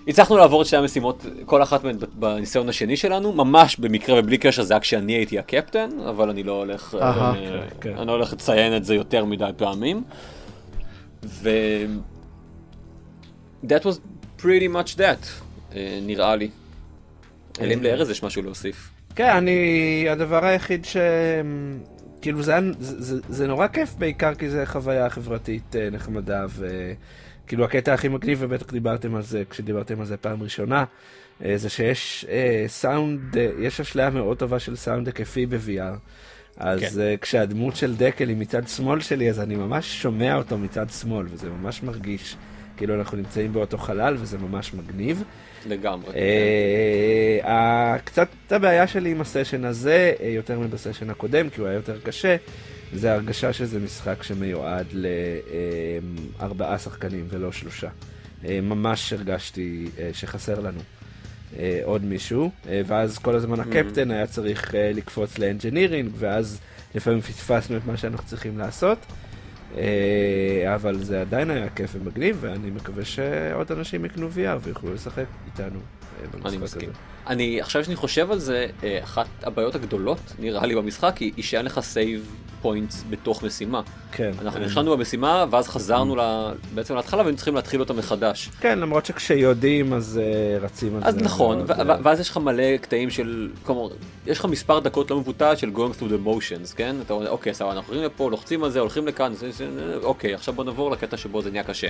[0.08, 4.64] הצלחנו לעבור את שתי המשימות, כל אחת מהן בניסיון השני שלנו, ממש במקרה ובלי קשר
[4.64, 7.98] זה היה כשאני הייתי הקפטן, אבל אני לא הולך, אה, כן, כן.
[7.98, 10.04] אני לא הולך לציין את זה יותר מדי פעמים.
[11.26, 11.50] ו...
[13.66, 13.98] That was
[14.40, 15.28] pretty much that,
[15.76, 16.50] אה, נראה לי.
[17.62, 18.90] אלא אם לארז יש משהו להוסיף.
[19.16, 20.98] כן, אני, הדבר היחיד ש...
[22.22, 26.94] כאילו זה, זה, זה, זה נורא כיף בעיקר כי זה חוויה חברתית אה, נחמדה ו...
[27.54, 30.84] כאילו הקטע הכי מגניב, ובטח דיברתם על זה כשדיברתם על זה פעם ראשונה,
[31.46, 35.80] אה, זה שיש אה, סאונד, אה, יש אשליה מאוד טובה של סאונד היקפי ב-VR.
[36.58, 36.88] אז כן.
[36.90, 37.16] כן.
[37.22, 41.50] כשהדמות של דקל היא מצד שמאל שלי, אז אני ממש שומע אותו מצד שמאל, וזה
[41.50, 42.36] ממש מרגיש
[42.78, 45.24] כאילו אנחנו נמצאים באותו חלל, וזה ממש מגניב.
[45.68, 46.14] לגמרי.
[46.16, 51.76] אה, ה- קצת הבעיה שלי עם הסשן הזה, אה, יותר מבסשן הקודם, כי הוא היה
[51.76, 52.36] יותר קשה,
[52.96, 54.86] זה ההרגשה שזה משחק שמיועד
[56.40, 57.90] לארבעה שחקנים ולא שלושה.
[58.46, 60.80] אה, ממש הרגשתי אה, שחסר לנו
[61.60, 62.52] אה, עוד מישהו,
[62.86, 66.60] ואז כל הזמן הקפטן היה צריך לקפוץ ל engineering, ואז
[66.96, 68.98] לפעמים פספסנו את מה שאנחנו צריכים לעשות.
[70.68, 75.80] אבל זה עדיין היה כיף ומגניב, ואני מקווה שעוד אנשים יקנו VR ויוכלו לשחק איתנו
[76.20, 76.58] אה, אני הזה.
[76.58, 76.90] מסכים.
[77.28, 81.44] אני, עכשיו שאני חושב על זה, אה, אחת הבעיות הגדולות, נראה לי, במשחק, היא, היא
[81.44, 83.82] שאין לך save points בתוך משימה.
[84.12, 84.32] כן.
[84.42, 86.22] אנחנו נכנסנו במשימה, ואז חזרנו ל...
[86.76, 88.50] בעצם להתחלה, והיינו צריכים להתחיל אותה מחדש.
[88.60, 91.22] כן, למרות שכשיודעים אז אה, רצים על אז זה.
[91.22, 93.88] נכון, מאוד, ו- ו- ואז יש לך מלא קטעים של, כלומר,
[94.28, 96.96] יש לך מספר דקות לא מבוטל של going through the motions, כן?
[97.06, 99.34] אתה אומר, אוקיי, סבבה, אנחנו הולכים לפה, לוחצים על זה, הולכים לכאן,
[100.04, 101.88] אוקיי, עכשיו בוא נעבור לקטע שבו זה נהיה קשה.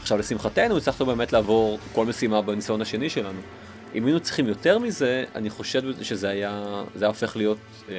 [0.00, 3.40] עכשיו, לשמחתנו, הצלחנו באמת לעבור כל משימה בניסיון השני שלנו.
[3.94, 7.58] אם היינו צריכים יותר מזה, אני חושב שזה היה, זה היה הופך להיות
[7.88, 7.94] אה,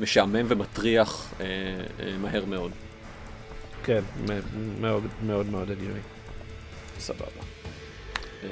[0.00, 1.46] משעמם ומטריח אה,
[2.00, 2.70] אה, מהר מאוד.
[3.84, 4.00] כן,
[4.80, 6.00] מאוד מאוד מאוד הגיוני.
[6.98, 7.24] סבבה.
[8.44, 8.48] אה,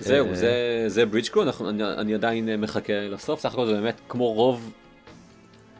[0.00, 4.72] זהו, זה, זה ברידג'קו, אני, אני עדיין מחכה לסוף, סך הכל זה באמת כמו רוב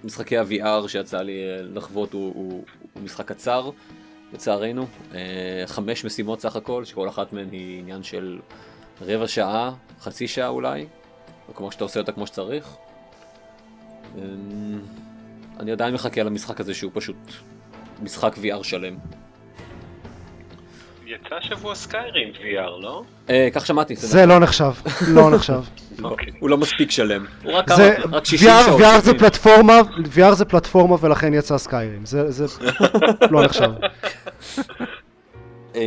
[0.05, 3.71] משחקי ה-VR שיצא לי אה, לחוות, הוא, הוא, הוא משחק קצר,
[4.33, 4.87] לצערנו.
[5.15, 8.39] אה, חמש משימות סך הכל, שכל אחת מהן היא עניין של
[9.01, 10.87] רבע שעה, חצי שעה אולי,
[11.49, 12.77] או כמו שאתה עושה אותה כמו שצריך.
[14.19, 14.23] אה,
[15.61, 17.17] אני עדיין מחכה למשחק הזה שהוא פשוט
[18.03, 18.97] משחק VR שלם.
[21.09, 23.03] יצא שבוע סקיירים VR, לא?
[23.31, 24.73] אה, כך שמעתי, זה לא נחשב,
[25.09, 25.61] לא נחשב.
[25.99, 26.33] לא, אוקיי.
[26.39, 27.25] הוא לא מספיק שלם.
[27.43, 28.81] הוא רק זה, כמה, רק 60 VR, שעות.
[28.81, 29.19] VR זה.
[29.19, 29.81] פלטפורמה,
[30.17, 32.47] VR זה פלטפורמה ולכן יצא סקיירים, זה, זה
[33.31, 33.71] לא נחשב.
[35.75, 35.81] אמ,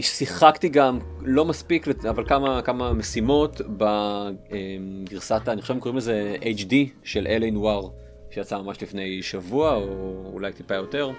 [0.00, 6.74] שיחקתי גם, לא מספיק, אבל כמה, כמה משימות בגרסת, אני חושב הם קוראים לזה HD
[7.04, 7.88] של LA נואר,
[8.30, 11.10] שיצא ממש לפני שבוע, או אולי טיפה יותר.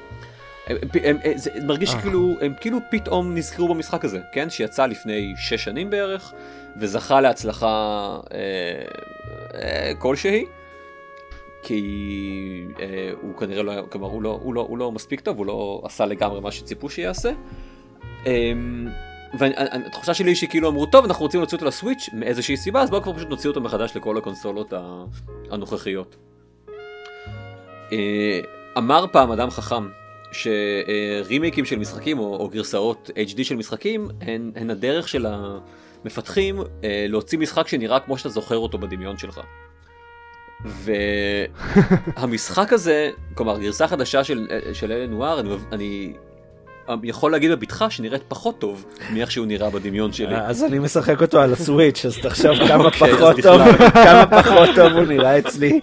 [1.35, 2.01] זה מרגיש אה.
[2.01, 4.49] כאילו, הם כאילו פתאום נזכרו במשחק הזה, כן?
[4.49, 6.33] שיצא לפני שש שנים בערך,
[6.79, 8.39] וזכה להצלחה אה,
[9.53, 10.45] אה, כלשהי.
[11.61, 15.37] כי אה, הוא כנראה לא היה, כלומר הוא לא, הוא, לא, הוא לא מספיק טוב,
[15.37, 17.31] הוא לא עשה לגמרי מה שציפו שיעשה.
[18.27, 18.51] אה,
[19.33, 23.01] והתחושה שלי היא שכאילו אמרו טוב אנחנו רוצים להוציא אותו לסוויץ' מאיזושהי סיבה אז בואו
[23.01, 24.73] כבר פשוט נוציא אותו מחדש לכל הקונסולות
[25.51, 26.15] הנוכחיות.
[27.91, 28.39] אה,
[28.77, 29.87] אמר פעם אדם חכם
[30.31, 35.25] שרימייקים של משחקים או, או גרסאות HD של משחקים הן, הן הדרך של
[36.05, 39.41] המפתחים אה, להוציא משחק שנראה כמו שאתה זוכר אותו בדמיון שלך.
[40.65, 45.39] והמשחק הזה, כלומר גרסה חדשה של, של אלן נואר,
[45.71, 46.13] אני, אני
[47.03, 50.35] יכול להגיד בבטחה שנראית פחות טוב מאיך שהוא נראה בדמיון שלי.
[50.35, 53.35] אז אני משחק אותו על הסוויץ', אז תחשוב כמה אוקיי, אז פחות.
[53.41, 53.61] טוב,
[53.93, 55.79] כמה פחות טוב הוא נראה אצלי.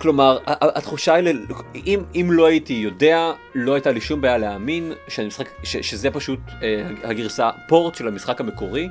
[0.00, 1.44] כלומר, התחושה היא, ל-
[1.86, 6.10] אם, אם לא הייתי יודע, לא הייתה לי שום בעיה להאמין שאני משחק, ש, שזה
[6.10, 8.88] פשוט אה, הגרסה, פורט של המשחק המקורי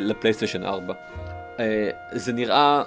[0.00, 0.94] לפלייסטיישן 4.
[1.60, 2.82] אה, זה נראה,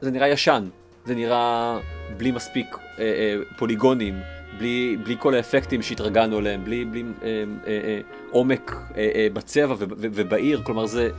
[0.00, 0.68] זה נראה ישן,
[1.04, 1.78] זה נראה
[2.16, 2.66] בלי מספיק
[2.98, 4.20] אה, אה, פוליגונים,
[4.58, 7.28] בלי, בלי כל האפקטים שהתרגלנו אליהם, בלי, בלי אה,
[7.66, 8.00] אה, אה,
[8.30, 11.10] עומק אה, אה, בצבע ובעיר, כלומר זה...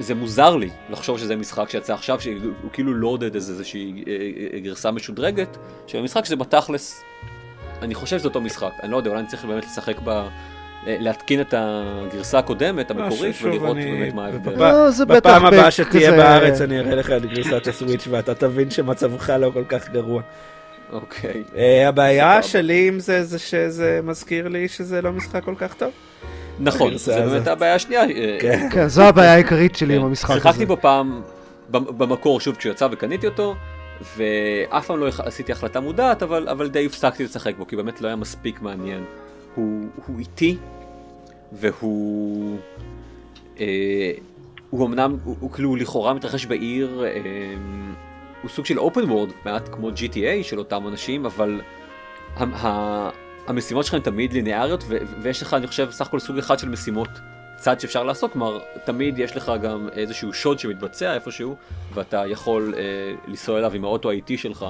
[0.00, 2.36] זה מוזר לי לחשוב שזה משחק שיצא עכשיו שהוא
[2.72, 4.12] כאילו לא עודד איזה איזושהי אה,
[4.54, 7.02] אה, גרסה משודרגת של המשחק שזה בתכלס
[7.82, 10.08] אני חושב שזה אותו משחק אני לא יודע אולי אני צריך באמת לשחק ב...
[10.08, 10.26] אה,
[11.00, 14.54] להתקין את הגרסה הקודמת המקורית ולראות אני- באמת מה ההבדל.
[14.54, 18.34] בפ- לא, זה בטח בפעם הבאה שתהיה בארץ אני אראה לך את גרסת הסוויץ' ואתה
[18.34, 20.22] תבין שמצבך לא כל כך גרוע.
[20.92, 21.42] אוקיי.
[21.56, 22.42] אה, הבעיה.
[22.42, 25.90] שלי עם זה זה שזה מזכיר לי שזה לא משחק כל כך טוב.
[26.60, 27.46] נכון זה באמת.
[27.46, 28.02] הבעיה השנייה.
[28.02, 28.68] אה, כן.
[28.72, 30.40] כן, זו הבעיה העיקרית שלי עם המשחק הזה.
[30.40, 31.20] שיחקתי בו פעם
[31.70, 33.54] במ- במקור שוב כשהוא יצא וקניתי אותו
[34.16, 38.06] ואף פעם לא עשיתי החלטה מודעת אבל אבל די הפסקתי לשחק בו כי באמת לא
[38.06, 39.04] היה מספיק מעניין.
[39.54, 40.56] הוא, הוא איטי
[41.52, 42.56] והוא
[43.60, 43.64] אה,
[44.70, 47.10] הוא אמנם הוא, הוא כאילו לכאורה מתרחש בעיר אה,
[48.42, 51.60] הוא סוג של open world מעט כמו GTA של אותם אנשים אבל
[52.36, 53.10] ה, ה,
[53.46, 56.68] המשימות שלך הן תמיד ליניאריות ו, ויש לך אני חושב סך הכל סוג אחד של
[56.68, 57.08] משימות
[57.56, 61.56] צד שאפשר לעשות, כלומר תמיד יש לך גם איזשהו שוד שמתבצע איפשהו
[61.94, 62.82] ואתה יכול אה,
[63.26, 64.66] לנסוע אליו עם האוטו האיטי שלך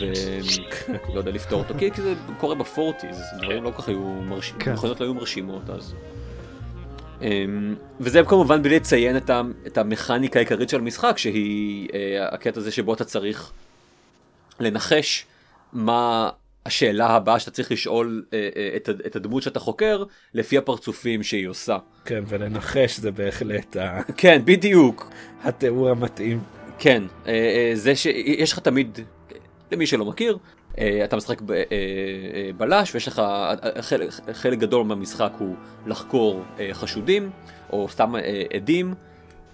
[0.00, 4.72] ולא יודע לפתור אותו כי, זה קורה בפורטיז, דברים לא כל כך היו מרשימים, כן.
[4.72, 5.94] מכונות לא היו מרשימות אז.
[7.22, 12.60] אמ, וזה כמובן בלי לציין את, ה, את המכניקה העיקרית של המשחק, שהיא אה, הקטע
[12.60, 13.52] הזה שבו אתה צריך
[14.60, 15.26] לנחש
[15.72, 16.30] מה
[16.66, 20.04] השאלה הבאה שאתה צריך לשאול אה, אה, את, את הדמות שאתה חוקר,
[20.34, 21.76] לפי הפרצופים שהיא עושה.
[22.04, 25.10] כן, ולנחש זה בהחלט ה- כן, בדיוק.
[25.44, 26.40] התיאור המתאים.
[26.78, 28.98] כן, אה, אה, זה שיש לך תמיד,
[29.72, 30.38] למי שלא מכיר,
[30.78, 33.22] אה, אתה משחק ב- אה, אה, בלש ויש לך,
[33.80, 35.54] חלק, חלק גדול מהמשחק הוא
[35.86, 37.30] לחקור אה, חשודים
[37.72, 38.94] או סתם אה, עדים.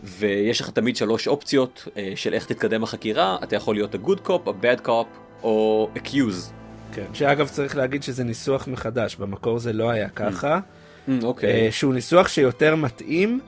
[0.03, 4.51] ויש לך תמיד שלוש אופציות אה, של איך תתקדם החקירה, אתה יכול להיות ה-good cop,
[4.51, 5.07] ה-bad cop
[5.43, 6.53] או accuse.
[6.93, 10.61] כן, שאגב צריך להגיד שזה ניסוח מחדש, במקור זה לא היה ככה.
[11.09, 11.51] Mm, אוקיי.
[11.51, 13.41] אה, שהוא ניסוח שיותר מתאים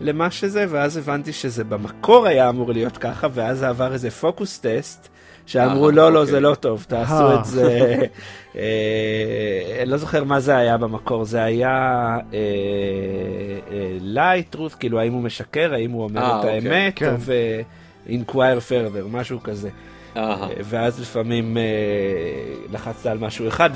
[0.00, 4.58] למה שזה, ואז הבנתי שזה במקור היה אמור להיות ככה, ואז זה עבר איזה פוקוס
[4.58, 5.08] טסט,
[5.46, 6.32] שאמרו אה, לא, לא, אוקיי.
[6.32, 7.40] זה לא טוב, תעשו אה.
[7.40, 7.96] את זה.
[9.82, 12.16] אני לא זוכר מה זה היה במקור, זה היה
[14.14, 16.54] light truth, כאילו האם הוא משקר, האם הוא אומר את אוקיי.
[16.54, 17.14] האמת, כן.
[17.28, 17.32] או
[18.06, 19.68] inquire further, משהו כזה.
[20.18, 20.48] אהה.
[20.64, 21.62] ואז לפעמים אה,
[22.72, 23.70] לחצת על משהו אחד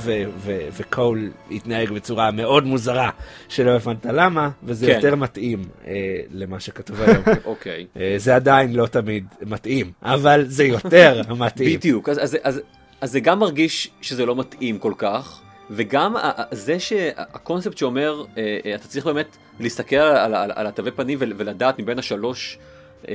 [0.76, 3.10] וקול התנהג בצורה מאוד מוזרה
[3.48, 4.92] שלא הבנת למה, וזה כן.
[4.92, 5.92] יותר מתאים אה,
[6.30, 7.22] למה שכתוב היום.
[7.44, 7.86] אוקיי.
[7.96, 11.78] אה, זה עדיין לא תמיד מתאים, אבל זה יותר מתאים.
[11.78, 12.60] בדיוק, אז, אז, אז,
[13.00, 15.40] אז זה גם מרגיש שזה לא מתאים כל כך,
[15.70, 16.14] וגם
[16.50, 21.32] זה שהקונספט שאומר, אה, אה, אתה צריך באמת להסתכל על, על, על התווי פנים ול-
[21.36, 22.58] ולדעת מבין השלוש
[23.08, 23.14] אה,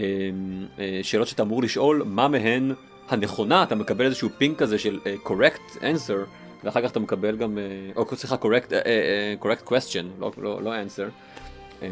[0.79, 2.71] אה, שאלות שאתה אמור לשאול, מה מהן
[3.09, 6.13] הנכונה, אתה מקבל איזשהו פינק כזה של אה, correct answer,
[6.63, 7.63] ואחר כך אתה מקבל גם, אה,
[7.95, 11.09] או סליחה, correct, אה, אה, correct question, לא, לא, לא answer.
[11.81, 11.87] אה,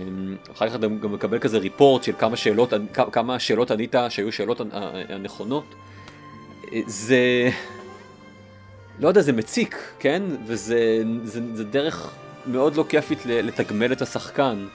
[0.54, 2.74] אחר כך אתה גם מקבל כזה ריפורט של כמה שאלות,
[3.12, 4.72] כמה שאלות ענית שהיו שאלות הנ-
[5.10, 5.76] הנכונות.
[6.88, 7.50] זה
[9.00, 10.80] לא יודע זה מציק כן וזה
[11.24, 12.14] זה, זה דרך
[12.48, 14.66] מאוד לא כיפית לתגמל את השחקן.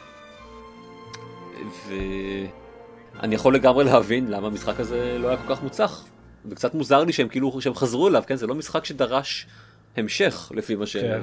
[1.88, 6.04] ואני יכול לגמרי להבין למה המשחק הזה לא היה כל כך מוצלח.
[6.46, 9.46] וקצת מוזר לי שהם כאילו שהם חזרו אליו כן זה לא משחק שדרש
[9.96, 11.22] המשך לפי מה כן.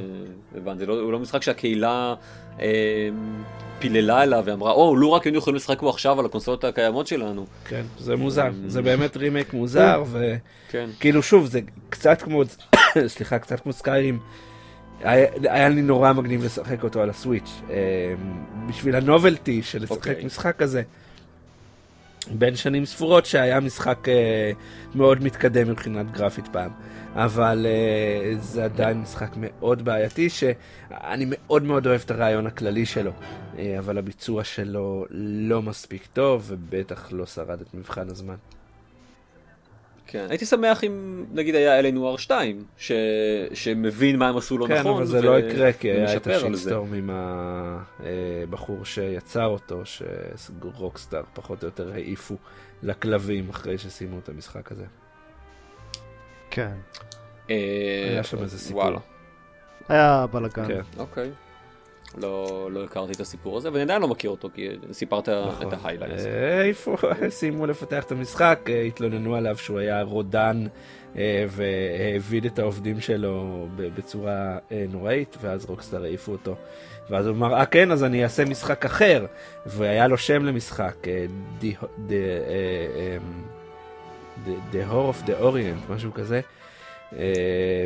[0.53, 2.15] שהבנתי לא, הוא לא משחק שהקהילה
[2.59, 3.09] אה,
[3.79, 7.45] פיללה אליו ואמרה או לו רק היינו יכולים לשחק בו עכשיו על הקונסולות הקיימות שלנו.
[7.65, 10.03] כן, זה מוזר, זה באמת רימייק מוזר,
[10.69, 10.89] כן.
[10.97, 11.59] וכאילו שוב, זה
[11.89, 12.43] קצת כמו,
[13.07, 14.19] סליחה, קצת כמו סקיירים.
[14.99, 17.75] היה, היה לי נורא מגניב לשחק אותו על הסוויץ', אה,
[18.69, 20.25] בשביל הנובלטי של לשחק אוקיי.
[20.25, 20.81] משחק כזה.
[22.31, 24.51] בין שנים ספורות שהיה משחק אה,
[24.95, 26.71] מאוד מתקדם מבחינת גרפית פעם,
[27.15, 33.11] אבל אה, זה עדיין משחק מאוד בעייתי שאני מאוד מאוד אוהב את הרעיון הכללי שלו,
[33.57, 38.35] אה, אבל הביצוע שלו לא מספיק טוב ובטח לא שרד את מבחן הזמן.
[40.07, 42.91] כן, הייתי שמח אם נגיד היה אלן נואר 2, ש...
[43.53, 44.93] שמבין מה הם עשו לא כן, נכון.
[44.93, 46.27] אבל זה ו- לא יקרה כי היה את.
[46.27, 52.35] השיטסטורם עם הבחור שיצר אותו, שרוקסטאר פחות או יותר העיפו
[52.83, 54.85] לכלבים אחרי שסיימו את המשחק הזה.
[56.49, 56.71] כן.
[57.49, 58.81] אה, היה שם איזה סיפור.
[58.81, 58.99] וואלה,
[59.89, 60.67] היה בלאגן.
[60.67, 60.81] כן.
[60.97, 61.31] אוקיי.
[62.17, 65.67] לא, לא הכרתי את הסיפור הזה, ואני עדיין לא מכיר אותו, כי סיפרת נכון.
[65.67, 66.25] את ה highlights.
[66.25, 66.95] אה, איפה
[67.29, 70.63] סיימו לפתח את המשחק, אה, התלוננו עליו שהוא היה רודן
[71.17, 74.33] אה, והעביד את העובדים שלו בצורה
[74.71, 76.55] אה, נוראית, ואז Rockstar העיפו אותו.
[77.09, 79.25] ואז הוא אמר, אה כן, אז אני אעשה משחק אחר.
[79.65, 80.95] והיה לו שם למשחק,
[81.61, 83.43] The- The, אמ,
[84.45, 86.41] The- The Whore of the Orient, משהו כזה.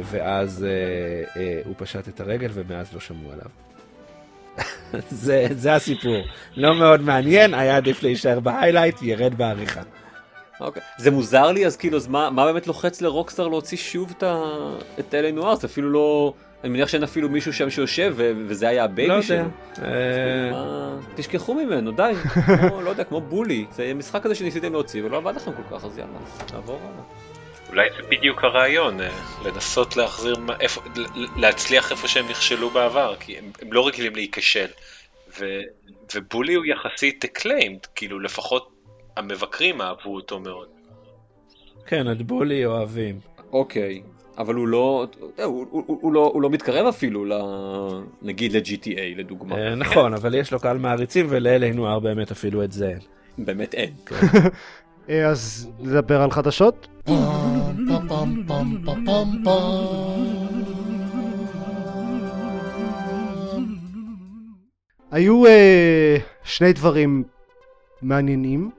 [0.04, 0.66] ואז
[1.66, 3.46] הוא פשט את הרגל ומאז לא שמעו עליו.
[5.09, 6.22] זה, זה הסיפור.
[6.57, 9.82] לא מאוד מעניין, היה עדיף להישאר ב highlight, ירד בעריכה.
[10.62, 10.82] אוקיי.
[10.97, 14.24] זה מוזר לי, אז כאילו, אז מה, מה באמת לוחץ ל Rockstar להוציא שוב את.
[14.99, 15.36] את L.A.
[15.36, 15.56] Noire?
[15.55, 16.34] זה אפילו לא...
[16.64, 18.16] אני מניח שאין אפילו מישהו שם שיושב.
[18.18, 19.38] וזה היה ה baby לא שלו.
[19.38, 19.49] יודע.
[19.84, 20.97] אה, מה...
[21.16, 22.14] תשכחו ממנו, די.
[22.70, 23.66] כמו, לא יודע, כמו בולי.
[23.72, 26.20] זה משחק כזה שניסיתם להוציא ולא עבד לכם כל כך, אז יאללה,
[26.53, 27.31] נעבור הלאה.
[27.72, 29.10] אולי זה בדיוק הרעיון, אה,
[29.46, 30.82] לנסות להחזיר, איפה-
[31.36, 34.68] להצליח איפה שהם נכשלו בעבר, כי הם, הם לא רגילים להיכשל.
[35.40, 35.46] ו,
[36.16, 38.70] ובולי הוא יחסית acclaimed, כאילו לפחות
[39.18, 40.68] המבקרים אהבו אותו מאוד.
[41.88, 43.20] כן, את בולי אוהבים.
[43.52, 44.02] אוקיי,
[44.38, 47.32] אבל הוא לא, יודע, הוא, הוא, הוא, הוא, לא, הוא לא מתקרב אפילו, ל...
[48.22, 49.56] נגיד ל-GTA לדוגמה.
[49.56, 53.00] אה, נכון, אבל יש לו קהל מעריצים, ולאלה נוער באמת אפילו את זה אין.
[53.38, 53.94] באמת אין.
[55.12, 56.88] אה, אז נדבר על חדשות?
[65.12, 67.24] היו אה, שני דברים
[68.01, 68.72] מעניינים.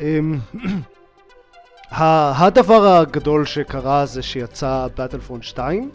[0.00, 0.38] אמ,
[1.90, 5.90] הדבר הגדול שקרה זה שיצא באטלפון 2,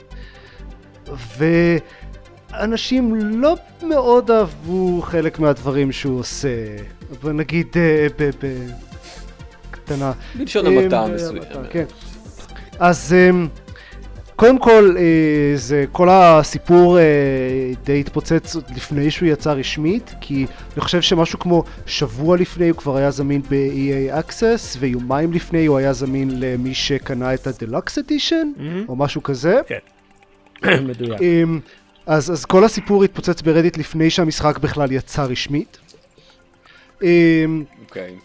[2.54, 6.76] אנשים לא מאוד אהבו חלק מהדברים שהוא עושה.
[7.24, 8.08] נגיד אה.
[9.94, 10.12] קטנה.
[10.36, 11.44] בלשון אה, המעטה אה, מסוים.
[11.70, 11.86] כן.
[12.80, 13.30] אז אה,
[14.36, 14.96] קודם כל,
[15.56, 16.98] זה כל הסיפור
[17.84, 22.78] די התפוצץ עוד לפני שהוא יצא רשמית, כי אני חושב שמשהו כמו שבוע לפני הוא
[22.78, 28.46] כבר היה זמין ב-EA Access, ויומיים לפני הוא היה זמין למי שקנה את ה-Deluxe Edition,
[28.58, 28.86] מהמם.
[28.90, 29.62] או משהו כזה.
[30.64, 31.22] מדויק.
[31.22, 31.60] אמ,
[32.06, 35.78] אז, אז כל הסיפור התפוצץ ב Reddit לפני שהמשחק בכלל יצא רשמית.
[37.86, 38.16] אוקיי.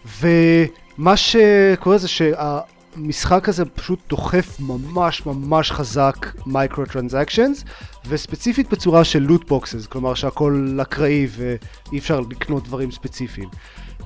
[0.98, 7.64] ומה שקורה זה שהמשחק הזה פשוט דוחף ממש ממש חזק microtransactions
[8.08, 13.48] וספציפית בצורה של loot boxes, כלומר שהכל אקראי ואי אפשר לקנות דברים ספציפיים.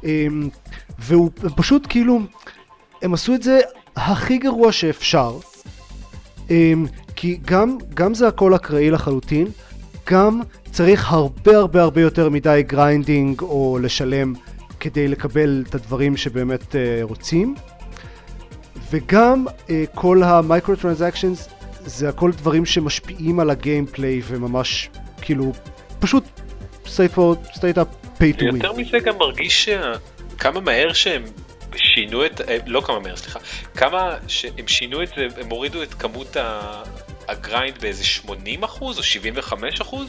[0.04, 0.48] אמ,
[0.98, 2.20] והוא פשוט כאילו,
[3.02, 3.60] הם עשו את זה
[3.96, 5.38] הכי גרוע שאפשר.
[6.50, 6.86] אמ,
[7.16, 9.46] כי גם, גם זה הכל אקראי לחלוטין,
[10.10, 10.40] גם
[10.72, 14.32] צריך הרבה הרבה הרבה יותר מדי grinding או לשלם
[14.80, 17.54] כדי לקבל את הדברים שבאמת אה, רוצים.
[18.90, 21.48] וגם אה, כל ה microtransactions
[21.84, 24.90] זה הכל דברים שמשפיעים על ה gameplay וממש
[25.22, 25.52] כאילו
[25.98, 26.24] פשוט
[26.86, 27.16] straight
[27.76, 28.54] up pay to win.
[28.54, 29.92] יותר מזה גם מרגיש שה-
[30.38, 31.24] כמה מהר שהם
[31.76, 33.38] שינו את, אה, לא כמה מהר סליחה,
[33.74, 36.36] כמה שהם שינו את זה, הם הורידו את כמות
[37.28, 40.08] הגריינד באיזה 80 אחוז או 75 אחוז?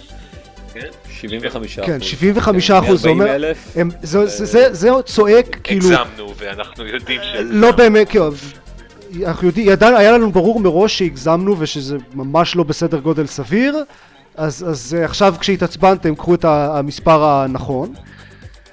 [0.74, 0.88] כן?
[1.12, 3.72] 75 כן, 75 אחוז, זה אומר, 40,000.
[3.76, 7.36] הם, זה, זה, זה, זה צועק כאילו, הגזמנו ואנחנו יודעים ש...
[7.40, 8.32] לא באמת, כאילו,
[9.26, 13.84] אנחנו יודעים, ידע, היה לנו ברור מראש שהגזמנו ושזה ממש לא בסדר גודל סביר,
[14.36, 17.94] אז, אז אה, עכשיו כשהתעצבנתם קחו את המספר הנכון.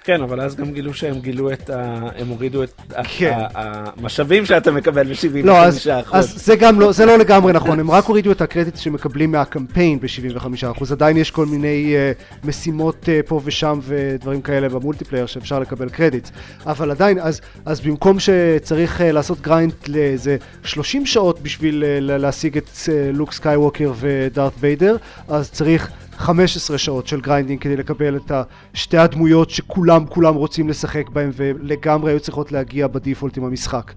[0.09, 2.09] כן, אבל אז גם גילו שהם גילו את ה...
[2.19, 2.83] הם הורידו את
[3.19, 3.39] כן.
[3.55, 5.45] המשאבים שאתה מקבל ב-75%.
[5.47, 8.77] לא, אז, אז זה גם לא, זה לא לגמרי נכון, הם רק הורידו את הקרדיט
[8.77, 14.73] שמקבלים מהקמפיין ב-75%, עדיין יש כל מיני אה, משימות אה, פה ושם ודברים כאלה ב
[14.73, 16.29] multiplayer שאפשר לקבל קרדיט,
[16.67, 22.19] אבל עדיין, אז, אז במקום שצריך אה, לעשות grind לאיזה 30 שעות בשביל אה, לה-
[22.19, 22.71] להשיג את
[23.13, 24.97] לוק סקייווקר ודארט ויידר,
[25.29, 28.33] אז צריך 15 שעות של grinding כדי לקבל את
[28.75, 33.93] שתי הדמויות שכולם כולם רוצים לשחק בהם ולגמרי היו צריכות להגיע ב default עם המשחק.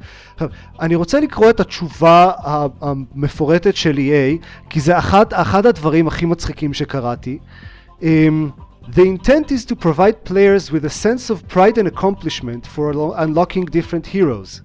[0.81, 2.31] אני רוצה לקרוא את התשובה
[2.81, 7.37] המפורטת של EA, כי זה אחד, אחד הדברים הכי מצחיקים שקראתי.
[8.01, 8.03] אמ,
[8.95, 13.13] The intent is to provide players with a sense of pride and accomplishment for unlo-
[13.15, 14.61] unlocking different heroes.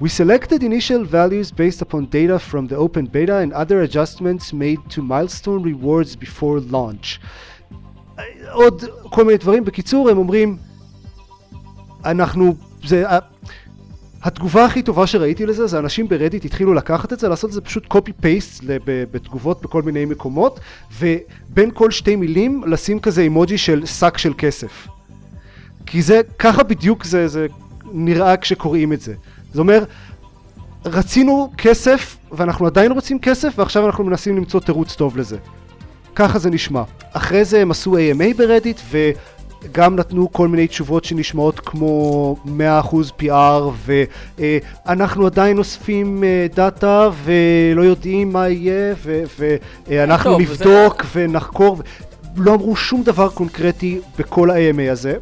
[0.00, 4.78] We selected initial values based upon data from the open beta and other adjustments made
[4.90, 7.18] to milestone rewards before launch.
[8.52, 9.64] עוד כל מיני דברים.
[9.64, 10.56] בקיצור, הם אומרים,
[12.04, 13.04] אנחנו, זה,
[14.22, 17.60] התגובה הכי טובה שראיתי לזה זה אנשים ברדיט התחילו לקחת את זה, לעשות את זה
[17.60, 20.60] פשוט קופי פייסט בתגובות בכל מיני מקומות,
[20.98, 24.88] ובין כל שתי מילים לשים כזה אימוג'י של שק של כסף.
[25.86, 27.46] כי זה, ככה בדיוק זה, זה
[27.92, 29.14] נראה כשקוראים את זה.
[29.52, 29.84] זה אומר,
[30.84, 35.36] רצינו כסף, ואנחנו עדיין רוצים כסף, ועכשיו אנחנו מנסים למצוא תירוץ טוב לזה.
[36.14, 36.82] ככה זה נשמע.
[37.12, 43.90] אחרי זה הם עשו AMA ברדיט, וגם נתנו כל מיני תשובות שנשמעות כמו 100% PR,
[44.86, 49.22] ואנחנו עדיין אוספים אה, דאטה ולא יודעים מה יהיה, ו-
[49.88, 51.76] ואנחנו טוב, נבדוק ונחקור.
[51.78, 51.82] ו-
[52.36, 55.14] לא אמרו שום דבר קונקרטי בכל ה-AMA הזה.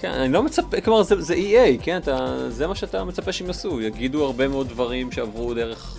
[0.00, 3.46] כן, אני לא מצפה, כלומר זה, זה EA, כן, אתה, זה מה שאתה מצפה שהם
[3.46, 5.98] יעשו, יגידו הרבה מאוד דברים שעברו דרך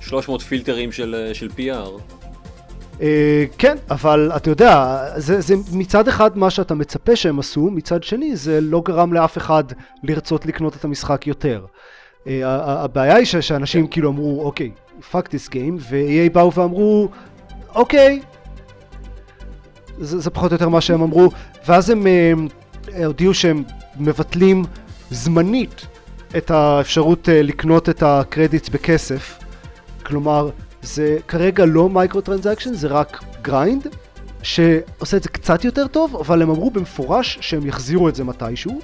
[0.00, 2.00] 300 פילטרים של, של PR.
[3.00, 8.02] אה, כן, אבל אתה יודע, זה, זה מצד אחד מה שאתה מצפה שהם עשו, מצד
[8.02, 9.64] שני זה לא גרם לאף אחד
[10.02, 11.64] לרצות לקנות את המשחק יותר.
[12.26, 14.70] ה- הבעיה היא שאנשים כאילו אמרו, אוקיי,
[15.12, 17.08] fuck this game, ו-EA באו ואמרו,
[17.74, 18.20] אוקיי,
[19.98, 21.28] זה, זה פחות או יותר מה שהם אמרו,
[21.68, 22.32] ואז הם אה,
[23.04, 23.64] הודיעו שהם
[23.96, 24.64] מבטלים
[25.10, 25.86] זמנית
[26.36, 29.38] את האפשרות אה, לקנות את ה credits בכסף.
[30.02, 30.50] כלומר,
[30.82, 33.86] זה כרגע לא microtransaction, זה רק grind,
[34.42, 38.80] שעושה את זה קצת יותר טוב, אבל הם אמרו במפורש שהם יחזירו את זה מתישהו.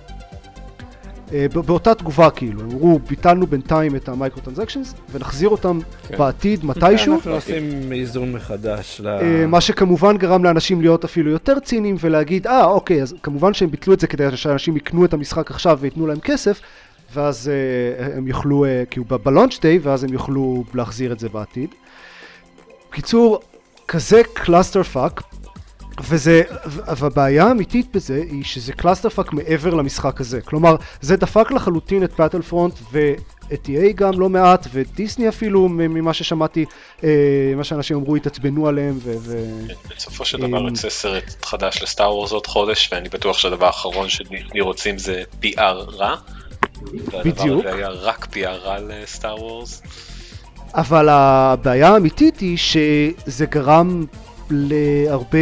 [1.32, 6.18] אה, באותה תגובה כאילו, הם אמרו ביטלנו בינתיים את ה microtransactions ונחזיר אותם כן.
[6.18, 7.14] בעתיד מתישהו.
[7.14, 9.08] אנחנו עושים איזון מחדש ל...
[9.08, 13.70] אה, מה שכמובן גרם לאנשים להיות אפילו יותר ציניים ולהגיד, אה, אוקיי, אז כמובן שהם
[13.70, 16.60] ביטלו את זה כדי שאנשים יקנו את המשחק עכשיו וייתנו להם כסף,
[17.14, 21.28] ואז אה, הם יוכלו, כי הוא ב launch day, ואז הם יוכלו להחזיר את זה
[21.28, 21.68] בעתיד.
[22.90, 23.40] בקיצור,
[23.88, 25.22] כזה clusterfuck,
[26.00, 26.42] וזה,
[26.96, 30.40] והבעיה האמיתית בזה היא שזה clusterfuck מעבר למשחק הזה.
[30.40, 36.64] כלומר, זה דפק לחלוטין את Battlefront ואת EA גם לא מעט, ודיסני אפילו, ממה ששמעתי,
[37.04, 37.08] אה,
[37.56, 38.98] מה שאנשים אמרו, התעצבנו עליהם.
[39.02, 39.66] ו- ו-
[39.96, 44.08] בסופו של דבר יוצא סרט חדש ל Star Wars עוד חודש, ואני בטוח שהדבר האחרון
[44.08, 45.60] שדיסני רוצים זה PR
[45.96, 46.14] רע.
[46.82, 47.14] בדיוק.
[47.14, 49.82] והדבר הזה היה רק PR רע ל Star Wars.
[50.74, 54.06] אבל הבעיה האמיתית היא שזה גרם
[54.50, 55.38] להרבה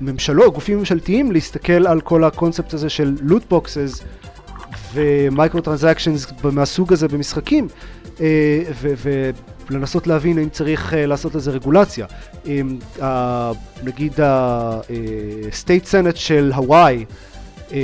[0.00, 4.02] ממשלות, גופים ממשלתיים, להסתכל על כל הקונספט הזה של loot boxes
[4.94, 7.68] ו microtransactions מהסוג הזה במשחקים
[8.20, 8.62] אה,
[9.70, 12.06] ולנסות להבין אם צריך אה, לעשות לזה רגולציה.
[13.82, 17.04] נגיד ה-state senate של הוואי
[17.72, 17.78] אה,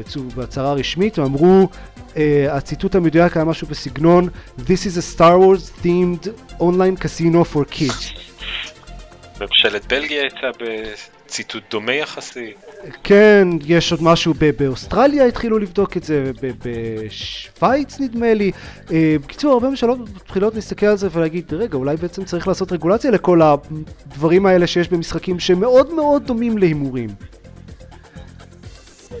[0.00, 1.68] יצאו בהצהרה רשמית ואמרו
[2.14, 2.16] Uh,
[2.50, 4.28] הציטוט המדויק היה משהו בסגנון
[4.58, 6.28] This is a Star Wars themed
[6.60, 8.33] online casino for kids.
[9.40, 12.52] ממשלת בלגיה הייתה בציטוט דומה יחסי.
[13.04, 16.30] כן, יש עוד משהו באוסטרליה התחילו לבדוק את זה,
[16.64, 18.52] בשוויץ נדמה לי.
[18.86, 18.90] Uh,
[19.22, 23.40] בקיצור, הרבה ממשלות מתחילות להסתכל על זה ולהגיד, רגע, אולי בעצם צריך לעשות רגולציה לכל
[23.42, 27.10] הדברים האלה שיש במשחקים שמאוד מאוד דומים להימורים.
[29.10, 29.14] אה,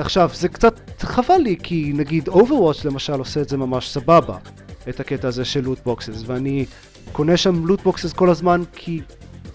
[0.00, 4.36] עכשיו, זה קצת חבל לי, כי נגיד Overwatch למשל עושה את זה ממש סבבה,
[4.88, 6.66] את הקטע הזה של loot boxes, ואני
[7.12, 9.00] קונה שם loot boxes כל הזמן, כי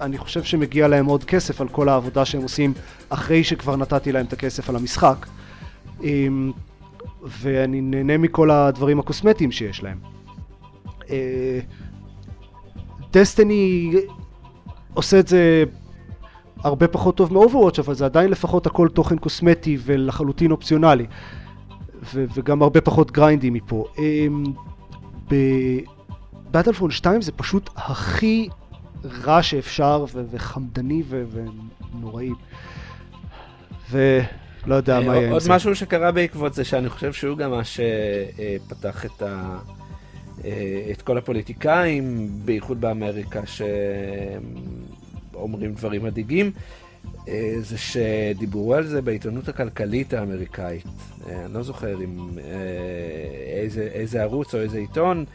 [0.03, 2.73] אני חושב שמגיע להם עוד כסף על כל העבודה שהם עושים
[3.09, 5.25] אחרי שכבר נתתי להם את הכסף על המשחק.
[5.99, 6.03] אמ,
[7.23, 9.99] ואני נהנה מכל הדברים הקוסמטיים שיש להם.
[13.11, 14.11] Destiny אה,
[14.93, 15.63] עושה את זה
[16.63, 21.05] הרבה פחות טוב מ-Overwatch, אבל זה עדיין לפחות הכל תוכן קוסמטי ולחלוטין אופציונלי.
[22.13, 23.85] ו- וגם הרבה פחות גריינדי מפה.
[26.51, 28.49] בבטלפון 2 זה פשוט הכי
[29.23, 31.23] רע שאפשר, ו- וחמדני ו-
[31.93, 32.31] ונוראי.
[33.91, 35.53] ולא יודע מה יהיה עם עוד זה.
[35.53, 39.59] משהו שקרה בעקבות זה, שאני חושב שהוא גם מה שפתח את ה...
[40.45, 43.41] אה, את כל הפוליטיקאים, בייחוד באמריקה,
[45.33, 46.51] שאומרים דברים מדאיגים,
[47.27, 50.85] אה, זה שדיברו על זה בעיתונות הכלכלית האמריקאית.
[51.27, 52.29] אה, אני לא זוכר אם
[53.47, 55.25] איזה, איזה ערוץ או איזה עיתון,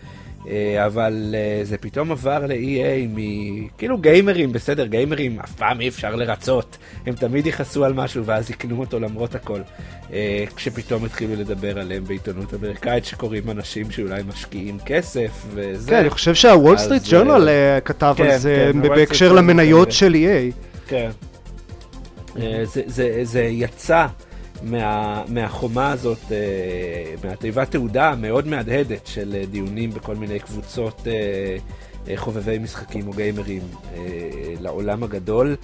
[0.87, 7.15] אבל זה פתאום עבר ל-EA מכאילו גיימרים, בסדר, גיימרים אף פעם אי אפשר לרצות, הם
[7.15, 9.61] תמיד יכעסו על משהו ואז יקנו אותו למרות הכל.
[10.57, 15.91] כשפתאום התחילו לדבר עליהם בעיתונות אמריקאית שקוראים אנשים שאולי משקיעים כסף וזה.
[15.91, 17.49] כן, אני חושב שהוול סטריט אה, ג'ורנל
[17.85, 19.93] כתב כן, על זה כן, בהקשר למניות.
[19.93, 20.55] של EA.
[20.89, 21.11] כן.
[22.41, 24.07] אה, זה, זה, זה יצא
[24.63, 31.57] מה, מהחומה הזאת, אה, מהתיבת תעודה המאוד מהדהדת של אה, דיונים בכל מיני קבוצות אה,
[32.17, 33.63] חובבי משחקים או גיימרים
[34.61, 35.57] לעולם הגדול.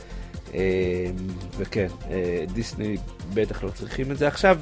[1.56, 1.86] וכן,
[2.52, 2.96] דיסני
[3.34, 4.58] בטח לא צריכים את זה עכשיו.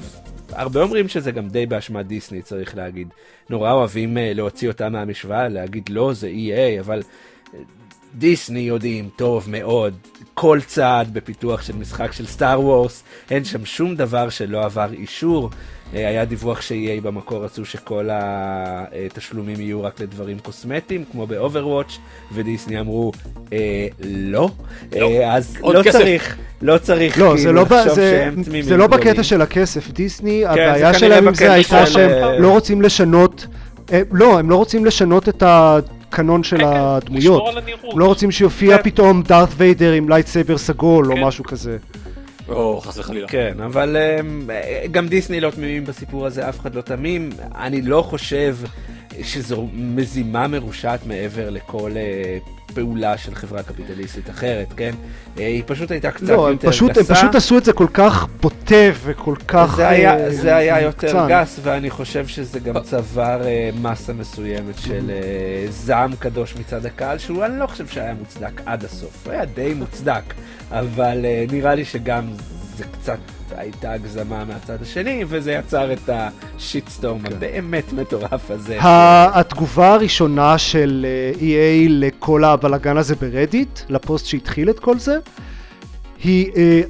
[0.49, 3.07] הרבה אומרים שזה גם די באשמת דיסני, צריך להגיד.
[3.49, 7.01] נורא אוהבים להוציא אותה מהמשוואה, להגיד לא, זה EA, אבל
[8.15, 9.93] דיסני יודעים טוב מאוד
[10.33, 15.49] כל צעד בפיתוח של משחק של סטאר וורס, אין שם שום דבר שלא עבר אישור.
[15.95, 21.93] אה, היה דיווח ש-EA במקור רצו שכל התשלומים יהיו רק לדברים קוסמטיים, כמו ב-Overwatch,
[22.33, 23.11] ודיסני אמרו,
[23.53, 24.49] אה, לא,
[24.95, 25.07] לא.
[25.07, 25.91] אה, אז לא כסף.
[25.99, 29.07] צריך, לא צריך לא, כאילו זה לא, ב- לחשוב זה, שהם תמימים זה לא גדולים.
[29.07, 29.91] בקטע של הכסף.
[29.91, 33.45] דיסני, זה הבעיה שלהם עם זה הייתה שהם אה, לא רוצים לשנות,
[33.91, 35.43] אה, לא, הם לא רוצים לשנות את
[36.13, 37.43] הקנון של כן, כן, הדמויות.
[37.91, 38.83] הם לא רוצים שיופיע כן.
[38.83, 41.17] פתאום דארת ויידר עם lightsaber סגול או.
[41.17, 41.77] משהו כזה.
[42.49, 43.27] או, חס וחלילה.
[43.27, 44.49] כן, אבל אמ,
[44.91, 47.29] גם דיסני לא תמימים בסיפור הזה, אף אחד לא תמים.
[47.55, 48.57] אני לא חושב
[49.23, 52.37] שזו מזימה מרושעת מעבר לכל אה,
[52.73, 54.91] פעולה של חברה קפיטליסטית אחרת, כן?
[55.39, 57.15] אה, היא פשוט הייתה קצת לא, הם יותר פשוט, הם גסה.
[57.15, 59.73] פשוט עשו את זה כל כך בוטה וכל כך...
[59.75, 61.27] זה היה, אה, זה היה יותר מוקצן.
[61.29, 67.17] גס, ואני חושב שזה גם צבר אה, מסה מסוימת של אה, זעם קדוש מצד הקהל,
[67.17, 69.21] שהוא אני לא חושב שהיה מוצדק עד הסוף.
[69.25, 70.23] הוא היה די מוצדק,
[70.71, 72.25] אבל אה, נראה לי שגם
[72.77, 73.19] זה קצת
[73.57, 76.09] הייתה הגזמה מהצד השני, וזה יצר את
[76.57, 78.81] השיטסטורם הבאמת מטורף הזה.
[78.81, 85.17] ה- התגובה הראשונה של אה, EA לכל הבלגן הזה ברדיט, לפוסט שהתחיל את כל זה,
[86.23, 86.81] היא אה,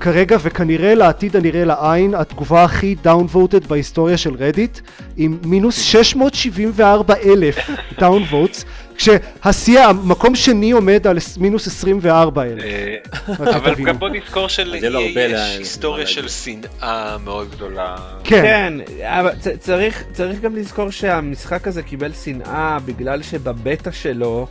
[0.00, 4.78] כרגע וכנראה לעתיד הנראה לעין התגובה הכי downvoted בהיסטוריה של רדיט
[5.16, 7.56] עם מינוס 674 אלף
[8.00, 8.64] downvotes
[8.98, 12.62] כשהשיא, המקום שני עומד על מינוס 24 אלף.
[12.62, 12.96] אה,
[13.56, 13.74] אבל.
[13.84, 16.28] גם בוא נזכור אז יהיה לו של-EA הרבה יש לה- היסטוריה של.
[16.28, 17.96] שנאה מאוד גדולה.
[18.24, 19.30] כן, כן, אבל
[19.60, 24.46] צריך, צריך גם לזכור שהמשחק הזה קיבל שנאה בגלל שבבטא שלו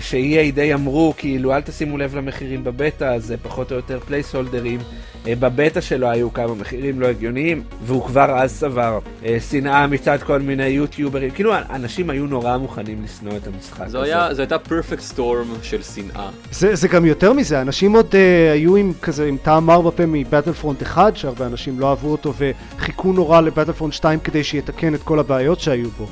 [0.00, 4.80] ש-EA די אמרו, כאילו, אל תשימו לב למחירים בבטא, זה פחות או יותר פלייסהולדרים.
[5.26, 10.18] אה, בבטא שלו היו כמה מחירים לא הגיוניים, והוא כבר אז סבר אה, שנאה מצד
[10.22, 11.30] כל מיני יוטיוברים.
[11.30, 14.02] כאילו, אנשים היו נורא מוכנים לשנוא את המשחק הזה.
[14.02, 16.30] היה, זו הייתה פרפקט סטורם של שנאה.
[16.50, 20.06] זה, זה גם יותר מזה, אנשים עוד uh, היו עם כזה, עם טעם מר בפה
[20.06, 25.18] מבטלפרונט 1, שהרבה אנשים לא אהבו אותו, וחיכו נורא לבטלפרונט 2 כדי שיתקן את כל
[25.18, 26.06] הבעיות שהיו בו.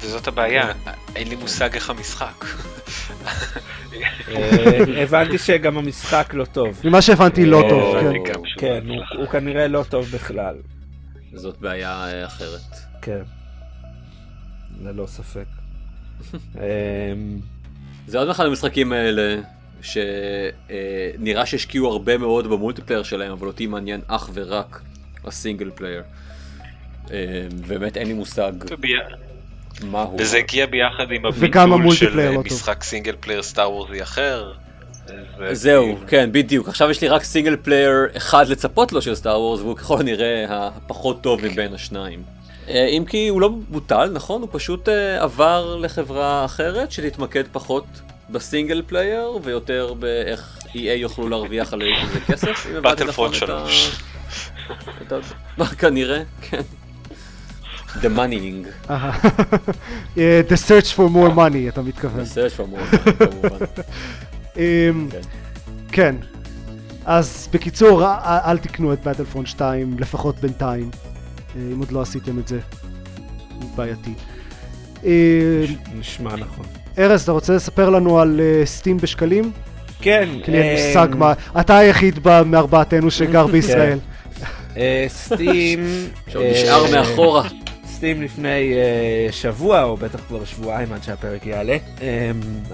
[0.00, 0.72] וזאת הבעיה,
[1.16, 2.44] אין לי מושג איך המשחק.
[4.28, 6.80] אה, הבנתי שגם המשחק לא טוב.
[6.84, 7.94] ממה שהבנתי לא אה, טוב,
[8.26, 8.40] כן.
[8.58, 8.86] כן,
[9.18, 10.54] הוא- כנראה לא טוב בכלל.
[11.34, 12.60] זאת בעיה אה, אחרת.
[13.02, 13.22] כן.
[14.82, 15.44] ללא ספק.
[16.34, 17.38] אמ,
[18.06, 19.36] זה עוד אחד המשחקים האלה,
[19.82, 24.80] שנראה שהשקיעו הרבה מאוד ב multiplayer שלהם, אבל אותי מעניין אך ורק
[25.24, 26.02] ה single player.
[27.10, 28.52] אה, באמת אין לי מושג
[29.82, 30.20] מה הוא.
[30.20, 32.42] וזה הגיע ביחד עם הביטול של ה multiplayer לא.
[32.42, 34.52] משחק single player Star Wars י אחר.
[35.52, 36.68] זהו, כן, בדיוק.
[36.68, 40.44] עכשיו יש לי רק single player אחד לצפות לו של Star Wars, והוא ככל הנראה
[40.48, 42.22] הפחות טוב מבין השניים.
[42.68, 44.40] אה, אם כי הוא לא בוטל, נכון?
[44.42, 47.84] הוא פשוט אה, עבר לחברה אחרת שתתמקד פחות
[48.30, 52.66] ב single player ויותר באיך EA יוכלו להרוויח על זה כסף.
[52.92, 53.42] את ה- 3.
[55.06, 55.18] את ה-
[55.56, 56.62] מה כנראה, כן.
[58.02, 58.90] The moneying.
[58.90, 59.18] אהה.
[60.18, 62.20] אה, The search for more money, אתה מתכוון.
[62.22, 62.78] בסדר, שמור,
[63.18, 63.48] כמובן.
[64.56, 65.20] אמ, כן.
[65.92, 66.14] כן.
[67.04, 70.90] אז בקיצור, אל תקנו את Battlefront 2, לפחות בינתיים,
[71.56, 72.58] אה, אם עוד לא עשיתם את זה.
[73.54, 74.12] הוא בעייתי.
[75.04, 75.64] אה,
[75.98, 76.64] נשמע נכון.
[76.98, 79.52] ארז, אתה רוצה לספר לנו על אה, סטים בשקלים?
[80.00, 80.28] כן.
[80.44, 81.32] כי לי אין אמ, מושג מה...
[81.60, 83.98] אתה היחיד מארבעתנו שגר בישראל.
[84.76, 85.86] אה, סטים...
[86.28, 87.48] שעוד אה, נשאר מאחורה.
[87.96, 92.00] סטים לפני uh, שבוע, או בטח כבר שבועיים עד שהפרק יעלה, um,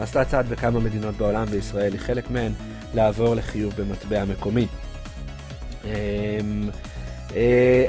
[0.01, 2.53] עשתה צעד בכמה מדינות בעולם, וישראל היא חלק מהן,
[2.95, 4.66] לעבור לחיוב במטבע מקומי.
[5.83, 5.87] Um,
[7.29, 7.35] uh,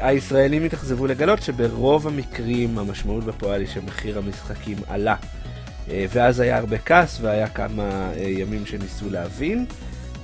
[0.02, 5.16] הישראלים התאכזבו לגלות שברוב המקרים המשמעות בפועל היא שמחיר המשחקים עלה.
[5.16, 9.66] Uh, ואז היה הרבה כעס, והיה כמה uh, ימים שניסו להבין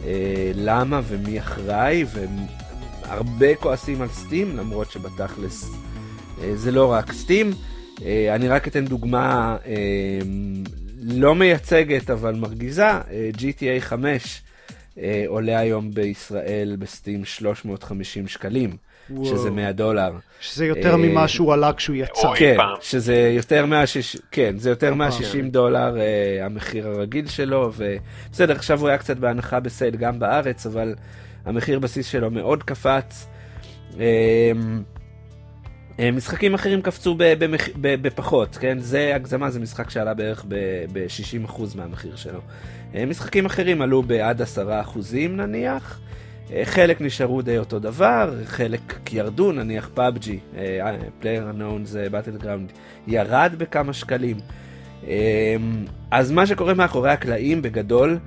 [0.02, 0.06] uh,
[0.56, 2.06] למה ומי אחראי,
[3.04, 5.89] והרבה כועסים על סטים, למרות שבתכלס...
[6.44, 7.52] אה, זה לא רק סטים.
[8.06, 9.74] אה, אני רק אתן דוגמה אה,
[11.02, 12.90] לא מייצגת אבל מרגיזה,
[13.38, 14.42] GTA 5
[15.00, 18.78] אה, עולה היום בישראל בסטים 350 שקלים,
[19.10, 19.26] וואו.
[19.26, 20.12] שזה 100 דולר.
[20.40, 22.28] שזה יותר אה, ממה שהוא עלה כשהוא יצא.
[22.28, 22.38] אוי.
[22.38, 22.76] כן, פעם.
[22.82, 24.98] שזה יותר מה-60 כן, זה יותר פעם.
[24.98, 30.66] מה-60 דולר אה, המחיר הרגיל שלו, ובסדר, עכשיו הוא היה קצת בהנחה בסייל גם בארץ,
[30.66, 30.96] אבל
[31.46, 33.28] המחיר בסיס שלו מאוד קפץ.
[34.00, 34.52] אה,
[36.14, 37.16] משחקים אחרים קפצו
[37.82, 38.80] בפחות, כן?
[38.80, 42.40] זה הגזמה, זה משחק שעלה בערך ב-60% מהמחיר שלו.
[42.96, 44.46] אה, משחקים אחרים עלו בעד 10%
[45.30, 46.00] נניח.
[46.54, 50.40] אה, חלק נשארו די אותו דבר, חלק ירדו, נניח PUBG,
[51.20, 52.72] PlayerUnknown's Battlegrounds,
[53.08, 54.38] ירד בכמה שקלים.
[55.08, 55.56] אה,
[56.12, 58.18] אז מה שקורה מאחורי הקלעים בגדול,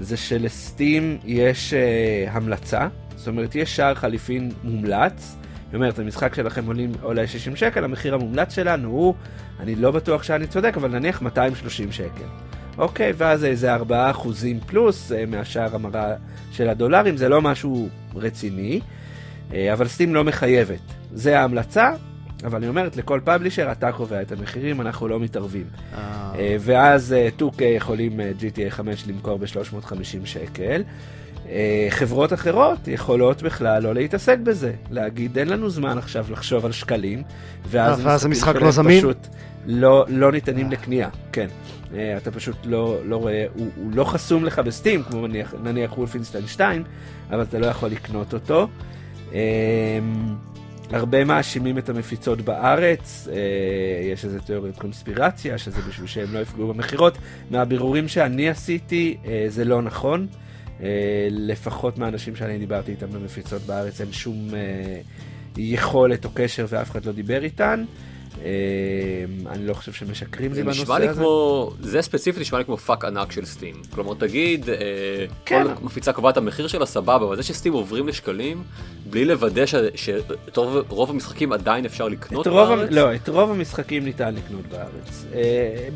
[0.00, 5.36] זה של Steam יש אה, המלצה, זאת אומרת יש שער חליפין מומלץ,
[5.68, 9.14] זאת אומרת המשחק שלכם עולים, עולה 60 שקל, המחיר המומלץ שלנו הוא,
[9.60, 12.24] אני לא בטוח שאני צודק, אבל נניח 230 שקל.
[12.78, 16.14] אוקיי, ואז איזה 4 אחוזים פלוס אה, מהשער המרה
[16.52, 18.80] של הדולרים, זה לא משהו רציני,
[19.52, 20.80] אה, אבל סטים לא מחייבת.
[21.12, 21.90] זה ההמלצה,
[22.44, 25.64] אבל היא אומרת לכל פאבלישר, אתה קובע את המחירים, אנחנו לא מתערבים.
[25.94, 30.82] אה, ואז אה, 2K יכולים GTA 5 למכור ב-350 שקל.
[31.50, 36.72] אה, חברות אחרות יכולות בכלל לא להתעסק בזה, להגיד אין לנו זמן עכשיו לחשוב על
[36.72, 37.22] שקלים,
[37.68, 38.98] ואז, אה, ואז המשחק לא זמין?
[38.98, 39.26] פשוט
[39.66, 41.46] לא, לא ניתנים לקנייה, כן.
[41.94, 45.98] אה, אתה פשוט לא, לא רואה, הוא, הוא לא חסום לך בסטים, כמו נניח, נניח
[45.98, 46.84] וולפינסטיין 2,
[47.30, 48.68] אבל אתה לא יכול לקנות אותו.
[49.34, 49.38] אה,
[50.90, 53.28] הרבה מאשימים את המפיצות בארץ,
[54.12, 57.18] יש איזה תיאוריית קונספירציה, שזה בשביל שהם לא יפגעו במכירות.
[57.50, 59.16] מהבירורים שאני עשיתי,
[59.48, 60.26] זה לא נכון.
[60.82, 65.00] אה, לפחות מהאנשים שאני דיברתי איתם במפיצות בארץ, אין שום אה,
[65.56, 67.84] יכולת או קשר ואף אחד לא דיבר איתן.
[68.44, 68.50] אה,
[69.52, 70.92] אני לא חושב שמשקרים לי בנושא הזה.
[70.92, 73.74] נשמע לי כמו, זה ספציפית נשמע לי כמו פאק ענק של Steam.
[73.94, 74.74] כלומר תגיד, אה,
[75.44, 75.62] כן.
[75.76, 78.62] כל מפיצה קובעת המחיר שלה סבבה, אבל זה ש Steam עוברים לשקלים,
[79.10, 82.88] בלי לוודא ש- שאת רוב רוב המשחקים עדיין אפשר לקנות בארץ.
[82.90, 85.24] לא, את רוב המשחקים ניתן לקנות בארץ.
[85.34, 85.88] אה,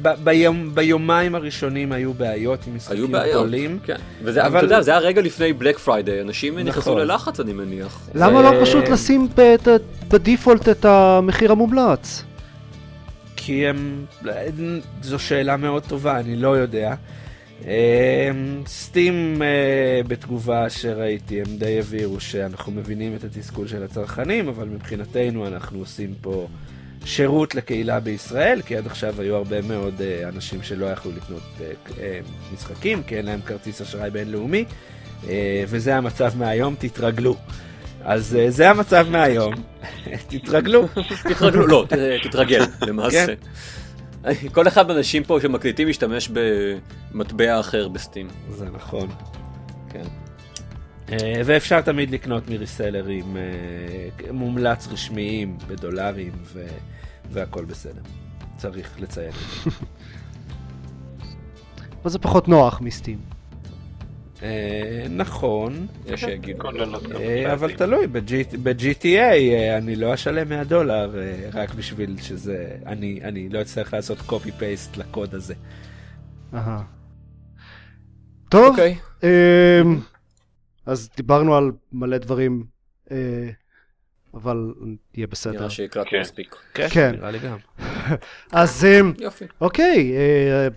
[0.75, 3.79] ביומיים הראשונים היו בעיות עם היו משחקים בעיות, גדולים.
[3.85, 3.97] כן.
[4.23, 7.03] וזה, אבל- אתה יודע, זה היה רגע לפני Black Friday, אנשים נכנסו נכון.
[7.03, 8.01] ללחץ אני מניח.
[8.15, 9.29] למה לא פשוט לשים
[10.11, 12.25] ב default את המחיר המומלץ?
[13.45, 14.05] כי הם...
[15.03, 16.95] זו שאלה מאוד טובה, אני לא יודע.
[17.65, 17.69] אמ,
[18.67, 25.47] Steam אה, בתגובה שראיתי, הם די הבהירו שאנחנו מבינים את התסכול של הצרכנים, אבל מבחינתנו
[25.47, 26.49] אנחנו עושים פה
[27.05, 31.43] שירות לקהילה בישראל, כי עד עכשיו היו הרבה מאוד אה, אנשים שלא יכלו לקנות
[32.01, 32.21] אה,
[32.55, 34.65] משחקים, כי אין להם כרטיס אשראי בינלאומי,
[35.69, 37.37] וזה המצב מהיום, תתרגלו.
[38.05, 39.55] אז אה, זה המצב מהיום,
[40.29, 40.89] תתרגלו.
[41.29, 41.87] תתרגלו, לא,
[42.23, 43.27] תתרגל, למעשה.
[43.27, 44.49] כן.
[44.53, 46.31] כל אחד מהאנשים פה שמקליטים משתמש
[47.13, 48.29] במטבע אחר בסטים.
[48.51, 49.09] זה נכון.
[49.91, 50.05] כן.
[51.13, 56.67] אה, ואפשר תמיד לקנות מריסלרים אה, מומלץ רשמיים בדולרים ו...
[57.31, 58.03] והכל בסדר.
[58.57, 59.71] צריך לציין את זה.
[62.03, 63.19] אבל זה פחות נוח מסטים.
[64.43, 66.59] אה, נכון, יש שיגידו.
[66.59, 71.15] כולל אה, אבל תלוי, ב-G- ב-GTA אה, אני לא אשלם 100 דולר
[71.53, 75.55] רק בשביל שזה, אני, אני לא אצטרך לעשות copy-paste לקוד הזה.
[78.49, 78.99] טוב, אוקיי.
[79.23, 79.29] אמ,
[80.87, 82.65] אז דיברנו על מלא דברים,
[84.35, 84.75] אבל
[85.15, 85.53] יהיה בסדר.
[85.59, 86.21] נראה שהקלטנו כן.
[86.21, 86.57] מספיק.
[86.75, 87.13] כן.
[87.17, 87.57] נראה לי גם.
[88.53, 89.13] אז אמ.
[89.61, 90.13] אוקיי,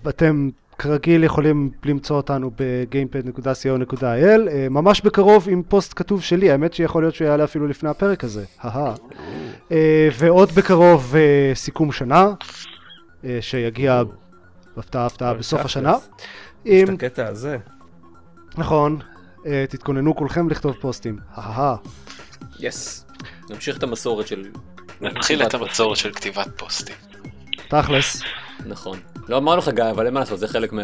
[0.10, 4.04] אתם כרגיל יכולים למצוא אותנו ב-gamepad.co.il,
[4.50, 8.24] אה, ממש בקרוב עם פוסט כתוב שלי, האמת שיכול להיות שהוא יעלה אפילו לפני הפרק
[8.24, 8.94] הזה, אהה.
[9.72, 12.28] אה, ועוד בקרוב אה, סיכום שנה,
[13.42, 14.02] שיגיע
[14.78, 15.66] הפתעה הפתעה בסוף.
[15.66, 15.94] השנה.
[16.66, 17.58] יש את עם- הקטע הזה.
[18.58, 19.00] נכון,
[19.70, 21.76] תתכוננו כולכם לכתוב פוסטים, אהה.
[22.60, 23.06] יס.
[23.50, 24.44] נמשיך את המסורת של...
[25.02, 26.96] נתחיל את המסורת של כתיבת פוסטים.
[27.70, 28.22] תכלס.
[28.66, 28.98] נכון.
[29.30, 30.84] לא אמרנו לך גיא, אבל אין מה לעשות, זה חלק מה...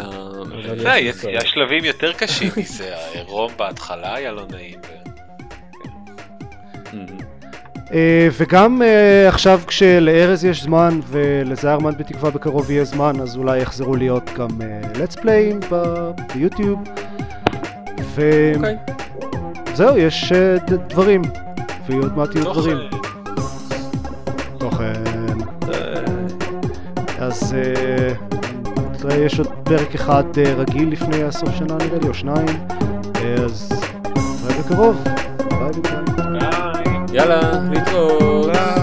[0.75, 0.83] יש
[1.15, 1.23] יש.
[1.23, 4.79] יש שלבים יותר קשים מזה, העירום בהתחלה היה לא נעים.
[7.93, 13.95] אה, וגם אה, עכשיו כשלארז יש זמן ולזיירמן בתקווה בקרוב יהיה זמן, אז אולי יחזרו
[13.95, 16.79] להיות גם אה, let's play ב- ביוטיוב.
[18.55, 18.77] אוקיי.
[19.73, 21.21] וזהו, יש אה, ד- דברים.
[21.89, 22.77] ועוד מעט יהיו תוך, דברים.
[24.57, 24.93] תוכן.
[27.19, 28.30] אז אה, תראה,
[29.09, 32.47] יש עוד פרק אחד אה, רגיל לפני הסוף שנה נראה לי, או שניים.
[33.15, 33.71] אה, אז
[34.43, 35.03] נראה בקרוב.
[35.49, 36.39] ביי בינתיים.
[36.39, 37.17] ביי.
[37.17, 37.39] יאללה,
[37.71, 38.80] להתראות.